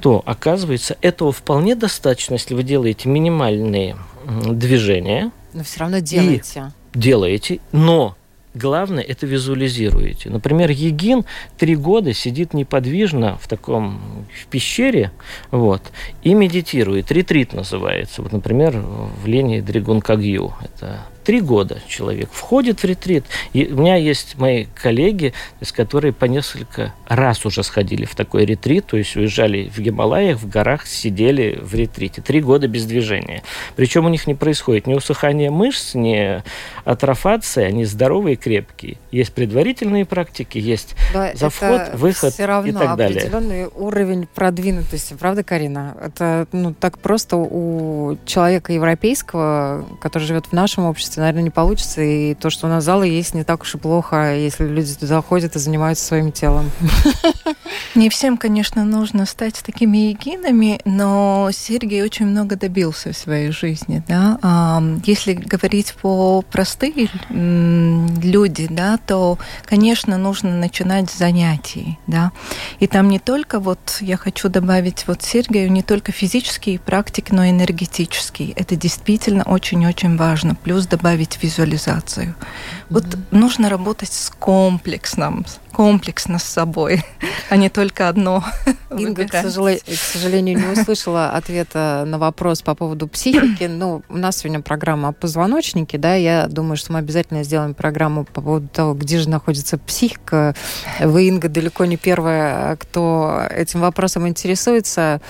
то, 0.00 0.22
оказывается, 0.26 0.96
этого 1.00 1.32
вполне 1.32 1.74
достаточно, 1.74 2.34
если 2.34 2.54
вы 2.54 2.62
делаете 2.62 3.08
минимальные 3.08 3.96
движения. 4.26 5.30
Но 5.52 5.64
все 5.64 5.80
равно 5.80 6.00
делаете. 6.00 6.72
Делаете, 6.92 7.60
но 7.72 8.16
Главное, 8.56 9.02
это 9.02 9.26
визуализируете. 9.26 10.30
Например, 10.30 10.70
Егин 10.70 11.26
три 11.58 11.76
года 11.76 12.14
сидит 12.14 12.54
неподвижно 12.54 13.36
в 13.36 13.48
таком 13.48 14.00
в 14.42 14.46
пещере 14.46 15.10
вот, 15.50 15.82
и 16.22 16.32
медитирует. 16.32 17.12
Ретрит 17.12 17.52
называется. 17.52 18.22
Вот, 18.22 18.32
например, 18.32 18.78
в 18.78 19.26
Лене 19.26 19.60
Дригун 19.60 20.00
Кагью. 20.00 20.54
Это 20.62 21.00
Три 21.26 21.40
года 21.40 21.80
человек 21.88 22.28
входит 22.30 22.84
в 22.84 22.84
ретрит. 22.84 23.24
И 23.52 23.66
у 23.66 23.80
меня 23.80 23.96
есть 23.96 24.38
мои 24.38 24.66
коллеги, 24.80 25.32
с 25.60 25.72
которые 25.72 26.12
по 26.12 26.26
несколько 26.26 26.94
раз 27.08 27.44
уже 27.44 27.64
сходили 27.64 28.04
в 28.04 28.14
такой 28.14 28.44
ретрит, 28.44 28.86
то 28.86 28.96
есть 28.96 29.16
уезжали 29.16 29.68
в 29.68 29.80
Гималаях, 29.80 30.38
в 30.38 30.48
горах, 30.48 30.86
сидели 30.86 31.58
в 31.60 31.74
ретрите. 31.74 32.22
Три 32.22 32.40
года 32.40 32.68
без 32.68 32.84
движения. 32.84 33.42
Причем 33.74 34.06
у 34.06 34.08
них 34.08 34.28
не 34.28 34.36
происходит 34.36 34.86
ни 34.86 34.94
усыхания 34.94 35.50
мышц, 35.50 35.94
ни 35.94 36.44
атрофация, 36.84 37.66
они 37.66 37.84
здоровые, 37.86 38.36
крепкие. 38.36 38.96
Есть 39.10 39.32
предварительные 39.32 40.04
практики, 40.04 40.58
есть 40.58 40.94
да, 41.12 41.32
заход, 41.34 41.94
выход 41.94 42.34
все 42.34 42.46
равно 42.46 42.68
и 42.68 42.72
так 42.72 42.96
далее. 42.96 43.18
определенный 43.18 43.66
уровень 43.66 44.28
продвинутости, 44.32 45.14
правда, 45.14 45.42
Карина? 45.42 45.96
Это 46.00 46.46
ну, 46.52 46.72
так 46.72 47.00
просто 47.00 47.36
у 47.36 48.16
человека 48.26 48.72
европейского, 48.72 49.84
который 50.00 50.22
живет 50.22 50.46
в 50.46 50.52
нашем 50.52 50.84
обществе, 50.84 51.15
наверное, 51.20 51.42
не 51.42 51.50
получится. 51.50 52.02
И 52.02 52.34
то, 52.34 52.50
что 52.50 52.66
у 52.66 52.70
нас 52.70 52.84
залы 52.84 53.08
есть, 53.08 53.34
не 53.34 53.44
так 53.44 53.62
уж 53.62 53.74
и 53.74 53.78
плохо, 53.78 54.34
если 54.36 54.64
люди 54.64 54.94
туда 54.94 55.22
ходят 55.22 55.56
и 55.56 55.58
занимаются 55.58 56.04
своим 56.04 56.32
телом. 56.32 56.70
Не 57.94 58.10
всем, 58.10 58.36
конечно, 58.36 58.84
нужно 58.84 59.24
стать 59.24 59.62
такими 59.64 60.08
егинами, 60.08 60.80
но 60.84 61.48
Сергей 61.52 62.02
очень 62.02 62.26
много 62.26 62.56
добился 62.56 63.12
в 63.12 63.16
своей 63.16 63.50
жизни. 63.50 64.02
Да? 64.06 64.82
Если 65.04 65.32
говорить 65.32 65.94
по 66.02 66.42
простые 66.42 67.08
люди, 67.30 68.66
да, 68.68 68.98
то, 68.98 69.38
конечно, 69.64 70.18
нужно 70.18 70.58
начинать 70.58 71.10
с 71.10 71.16
занятий. 71.16 71.98
Да? 72.06 72.32
И 72.80 72.86
там 72.86 73.08
не 73.08 73.18
только, 73.18 73.60
вот 73.60 73.98
я 74.00 74.18
хочу 74.18 74.50
добавить 74.50 75.06
вот 75.06 75.22
Сергею, 75.22 75.72
не 75.72 75.82
только 75.82 76.12
физические 76.12 76.78
практики, 76.78 77.32
но 77.32 77.44
и 77.44 77.50
энергетические. 77.50 78.52
Это 78.52 78.76
действительно 78.76 79.44
очень-очень 79.44 80.16
важно. 80.16 80.54
Плюс 80.54 80.86
добавить 80.86 81.05
визуализацию. 81.14 82.28
Mm-hmm. 82.28 82.86
Вот 82.88 83.04
нужно 83.32 83.68
работать 83.68 84.12
с 84.12 84.30
комплексным, 84.30 85.44
комплексно 85.72 86.38
с 86.38 86.44
собой, 86.44 87.04
а 87.50 87.56
не 87.56 87.68
только 87.68 88.08
одно. 88.08 88.44
Инга, 88.90 89.26
к, 89.26 89.32
сожалению, 89.32 89.80
к 89.84 90.12
сожалению, 90.12 90.58
не 90.58 90.66
услышала 90.66 91.30
ответа 91.30 92.04
на 92.06 92.18
вопрос 92.18 92.62
по 92.62 92.74
поводу 92.74 93.08
психики. 93.08 93.64
Ну, 93.64 94.02
у 94.08 94.16
нас 94.16 94.38
сегодня 94.38 94.62
программа 94.62 95.08
о 95.08 95.12
позвоночнике, 95.12 95.98
да, 95.98 96.14
я 96.14 96.46
думаю, 96.46 96.76
что 96.76 96.92
мы 96.92 97.00
обязательно 97.00 97.42
сделаем 97.42 97.74
программу 97.74 98.24
по 98.24 98.40
поводу 98.40 98.68
того, 98.68 98.94
где 98.94 99.18
же 99.18 99.28
находится 99.28 99.78
психика. 99.78 100.54
Вы, 101.00 101.28
Инга, 101.28 101.48
далеко 101.48 101.84
не 101.84 101.96
первая, 101.96 102.76
кто 102.76 103.42
этим 103.50 103.80
вопросом 103.80 104.28
интересуется. 104.28 105.20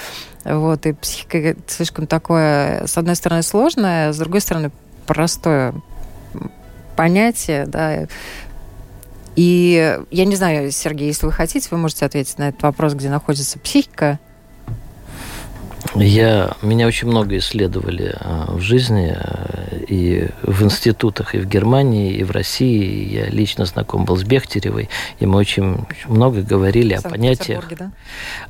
Вот, 0.44 0.86
и 0.86 0.92
психика 0.92 1.56
слишком 1.66 2.06
такое, 2.06 2.86
с 2.86 2.96
одной 2.96 3.16
стороны, 3.16 3.42
сложное, 3.42 4.12
с 4.12 4.18
другой 4.18 4.40
стороны, 4.40 4.70
простое 5.06 5.74
понятие, 6.96 7.66
да, 7.66 8.06
и 9.36 10.00
я 10.10 10.24
не 10.24 10.34
знаю, 10.34 10.70
Сергей, 10.70 11.08
если 11.08 11.26
вы 11.26 11.32
хотите, 11.32 11.68
вы 11.70 11.76
можете 11.76 12.06
ответить 12.06 12.38
на 12.38 12.48
этот 12.48 12.62
вопрос, 12.62 12.94
где 12.94 13.10
находится 13.10 13.58
психика. 13.58 14.18
Я, 16.00 16.56
меня 16.62 16.86
очень 16.86 17.08
много 17.08 17.36
исследовали 17.38 18.14
а, 18.20 18.52
в 18.52 18.60
жизни 18.60 19.14
а, 19.16 19.76
и 19.88 20.28
в 20.42 20.62
институтах, 20.62 21.34
и 21.34 21.38
в 21.38 21.46
Германии, 21.46 22.14
и 22.14 22.24
в 22.24 22.30
России. 22.30 23.08
Я 23.12 23.26
лично 23.26 23.64
знаком 23.64 24.04
был 24.04 24.16
с 24.16 24.24
Бехтеревой, 24.24 24.88
и 25.18 25.26
мы 25.26 25.38
очень 25.38 25.86
много 26.06 26.42
говорили 26.42 26.94
о 26.94 27.02
понятиях, 27.02 27.64
да? 27.78 27.90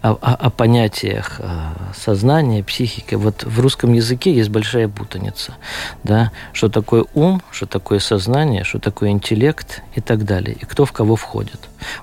о, 0.03 0.13
о, 0.13 0.35
о 0.35 0.51
понятиях 0.51 1.41
а, 1.41 1.93
сознания, 1.97 2.65
психики. 2.65 3.15
Вот 3.15 3.45
в 3.45 3.61
русском 3.61 3.93
языке 3.93 4.35
есть 4.35 4.51
большая 4.51 4.89
путаница, 4.89 5.57
да, 6.05 6.33
что 6.53 6.69
такое 6.69 7.05
ум, 7.15 7.43
что 7.51 7.67
такое 7.67 7.99
сознание, 7.99 8.65
что 8.65 8.79
такое 8.79 9.11
интеллект 9.11 9.83
и 9.95 10.01
так 10.01 10.25
далее, 10.25 10.57
и 10.61 10.65
кто 10.65 10.85
в 10.85 10.93
кого 10.93 11.17
входит. 11.17 11.61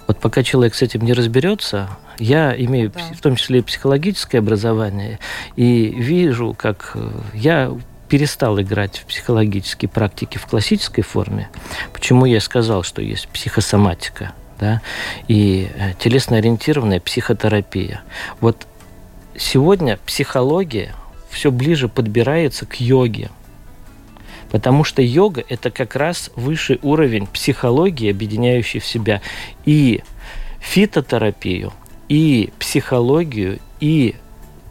Вот 0.07 0.19
пока 0.19 0.43
человек 0.43 0.75
с 0.75 0.81
этим 0.81 1.01
не 1.01 1.13
разберется, 1.13 1.89
я 2.19 2.55
имею 2.57 2.91
да. 2.91 2.99
в 3.15 3.21
том 3.21 3.35
числе 3.35 3.59
и 3.59 3.61
психологическое 3.61 4.39
образование, 4.39 5.19
и 5.55 5.93
вижу, 5.95 6.55
как 6.57 6.91
э, 6.95 7.09
я 7.33 7.71
перестал 8.09 8.61
играть 8.61 8.99
в 8.99 9.05
психологические 9.05 9.89
практики 9.89 10.37
в 10.37 10.45
классической 10.45 11.01
форме. 11.01 11.49
Почему 11.93 12.25
я 12.25 12.39
сказал, 12.41 12.83
что 12.83 13.01
есть 13.01 13.27
психосоматика, 13.29 14.33
да, 14.59 14.81
и 15.27 15.69
э, 15.75 15.93
телесно-ориентированная 15.99 16.99
психотерапия. 16.99 18.03
Вот 18.39 18.67
сегодня 19.35 19.97
психология 20.05 20.93
все 21.29 21.51
ближе 21.51 21.89
подбирается 21.89 22.65
к 22.65 22.79
йоге. 22.79 23.29
Потому 24.51 24.83
что 24.83 25.01
йога– 25.01 25.43
это 25.49 25.71
как 25.71 25.95
раз 25.95 26.29
высший 26.35 26.79
уровень 26.83 27.25
психологии, 27.25 28.11
объединяющий 28.11 28.79
в 28.79 28.85
себя 28.85 29.21
и 29.65 30.03
фитотерапию, 30.59 31.73
и 32.13 32.53
психологию, 32.59 33.57
и 33.79 34.13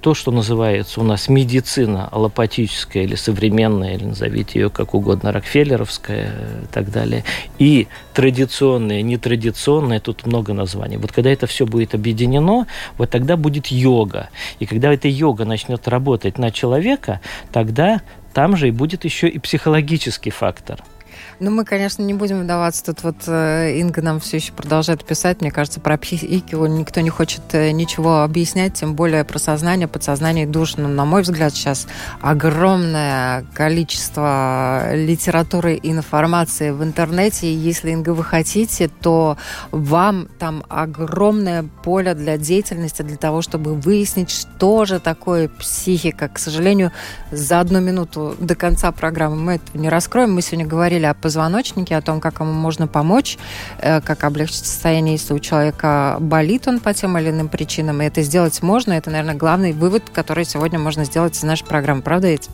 то, 0.01 0.15
что 0.15 0.31
называется 0.31 1.01
у 1.01 1.03
нас 1.03 1.29
медицина 1.29 2.07
аллопатическая 2.07 3.03
или 3.03 3.17
современная, 3.17 3.97
или 3.97 4.05
назовите 4.05 4.61
ее 4.61 4.71
как 4.71 4.95
угодно, 4.95 5.33
рокфеллеровская 5.33 6.29
и 6.63 6.67
так 6.73 6.93
далее, 6.93 7.25
и 7.59 7.89
традиционная, 8.15 9.03
нетрадиционная, 9.03 9.99
тут 9.99 10.25
много 10.25 10.53
названий. 10.53 10.99
Вот 10.99 11.11
когда 11.11 11.31
это 11.31 11.49
все 11.49 11.67
будет 11.67 11.97
объединено, 11.97 12.69
вот 12.97 13.11
тогда 13.11 13.37
будет 13.37 13.67
йога. 13.67 14.29
И 14.61 14.67
когда 14.67 14.95
эта 14.95 15.09
йога 15.09 15.45
начнет 15.45 15.89
работать 15.89 16.39
на 16.39 16.53
человека, 16.53 17.21
тогда 17.51 18.03
там 18.35 18.57
же 18.57 18.69
и 18.69 18.71
будет 18.71 19.05
еще 19.05 19.29
и 19.29 19.41
психологический 19.41 20.31
фактор– 20.31 20.79
ну, 21.41 21.51
мы, 21.51 21.65
конечно, 21.65 22.03
не 22.03 22.15
будем 22.15 22.43
вдаваться. 22.43 22.85
Тут 22.85 23.03
вот 23.03 23.17
э, 23.27 23.79
Инга 23.79 24.03
нам 24.03 24.21
все 24.21 24.37
еще 24.37 24.53
продолжает 24.53 25.05
писать. 25.05 25.41
Мне 25.41 25.51
кажется, 25.51 25.81
про 25.81 25.97
психику 25.97 26.67
никто 26.67 27.01
не 27.01 27.11
хочет 27.11 27.43
э, 27.53 27.71
ничего 27.73 28.23
объяснять, 28.23 28.75
тем 28.75 28.95
более 28.95 29.25
про 29.25 29.39
сознание, 29.39 29.89
подсознание 29.89 30.45
и 30.45 30.49
душу. 30.49 30.81
Но, 30.81 30.89
на 30.89 31.05
мой 31.05 31.23
взгляд, 31.23 31.53
сейчас 31.55 31.87
огромное 32.21 33.45
количество 33.55 34.95
литературы 34.95 35.75
и 35.75 35.91
информации 35.91 36.71
в 36.71 36.83
интернете. 36.83 37.49
И 37.49 37.55
если, 37.55 37.91
Инга, 37.91 38.11
вы 38.11 38.25
хотите, 38.25 38.89
то 38.89 39.37
вам 39.71 40.29
там 40.39 40.65
огромное 40.69 41.65
поле 41.83 42.15
для 42.15 42.39
деятельности, 42.39 43.03
для 43.03 43.17
того, 43.17 43.43
чтобы 43.43 43.75
выяснить, 43.75 44.31
что 44.31 44.85
же 44.85 45.01
такое 45.01 45.49
психика. 45.49 46.29
К 46.29 46.39
сожалению, 46.39 46.93
за 47.31 47.61
одну 47.61 47.81
минуту 47.81 48.37
до 48.39 48.55
конца 48.55 48.93
программы 48.93 49.37
мы 49.37 49.55
это 49.55 49.79
не 49.79 49.89
раскроем. 49.89 50.35
Мы 50.35 50.43
сегодня 50.43 50.67
говорили 50.67 51.07
о 51.07 51.12
позвоночнике, 51.15 51.97
о 51.97 52.03
том, 52.03 52.21
как 52.21 52.41
ему 52.41 52.53
можно 52.53 52.87
помочь, 52.87 53.39
э, 53.79 54.01
как 54.01 54.25
облегчить 54.25 54.67
состояние, 54.67 55.15
если 55.15 55.35
у 55.35 55.39
человека 55.39 56.17
болит 56.21 56.69
он 56.69 56.81
по 56.81 56.95
тем 56.95 57.19
или 57.19 57.31
иным 57.31 57.49
причинам. 57.49 58.03
И 58.03 58.05
это 58.05 58.23
сделать 58.23 58.63
можно. 58.63 58.93
Это, 58.93 59.11
наверное, 59.11 59.35
главный 59.35 59.73
вывод, 59.73 60.05
который 60.13 60.45
сегодня 60.45 60.79
можно 60.79 61.05
сделать 61.05 61.37
из 61.37 61.43
нашей 61.43 61.67
программы. 61.67 62.03
Правда 62.03 62.29
ведь? 62.29 62.49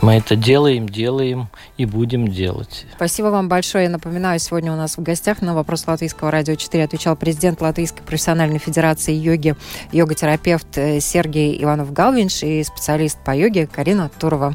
Мы 0.00 0.14
это 0.14 0.36
делаем, 0.36 0.88
делаем 0.88 1.48
и 1.76 1.84
будем 1.84 2.28
делать. 2.28 2.86
Спасибо 2.94 3.26
вам 3.26 3.48
большое. 3.48 3.84
Я 3.84 3.90
напоминаю, 3.90 4.38
сегодня 4.38 4.72
у 4.72 4.76
нас 4.76 4.96
в 4.96 5.02
гостях 5.02 5.42
на 5.42 5.54
вопрос 5.54 5.86
Латвийского 5.88 6.30
радио 6.30 6.54
4 6.54 6.84
отвечал 6.84 7.16
президент 7.16 7.60
Латвийской 7.60 8.02
профессиональной 8.02 8.58
федерации 8.58 9.12
йоги, 9.12 9.56
йога-терапевт 9.90 10.78
э, 10.78 11.00
Сергей 11.00 11.60
Иванов-Галвинш 11.62 12.44
и 12.44 12.62
специалист 12.62 13.18
по 13.24 13.34
йоге 13.34 13.66
Карина 13.66 14.08
Турова. 14.20 14.54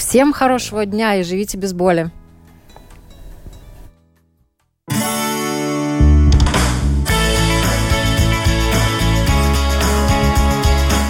Всем 0.00 0.32
хорошего 0.32 0.86
дня 0.86 1.16
и 1.16 1.22
живите 1.22 1.58
без 1.58 1.74
боли. 1.74 2.10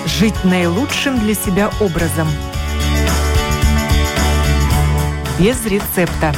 Жить 0.07 0.35
наилучшим 0.43 1.21
для 1.21 1.35
себя 1.35 1.71
образом. 1.81 2.27
Без 5.39 5.65
рецепта. 5.67 6.35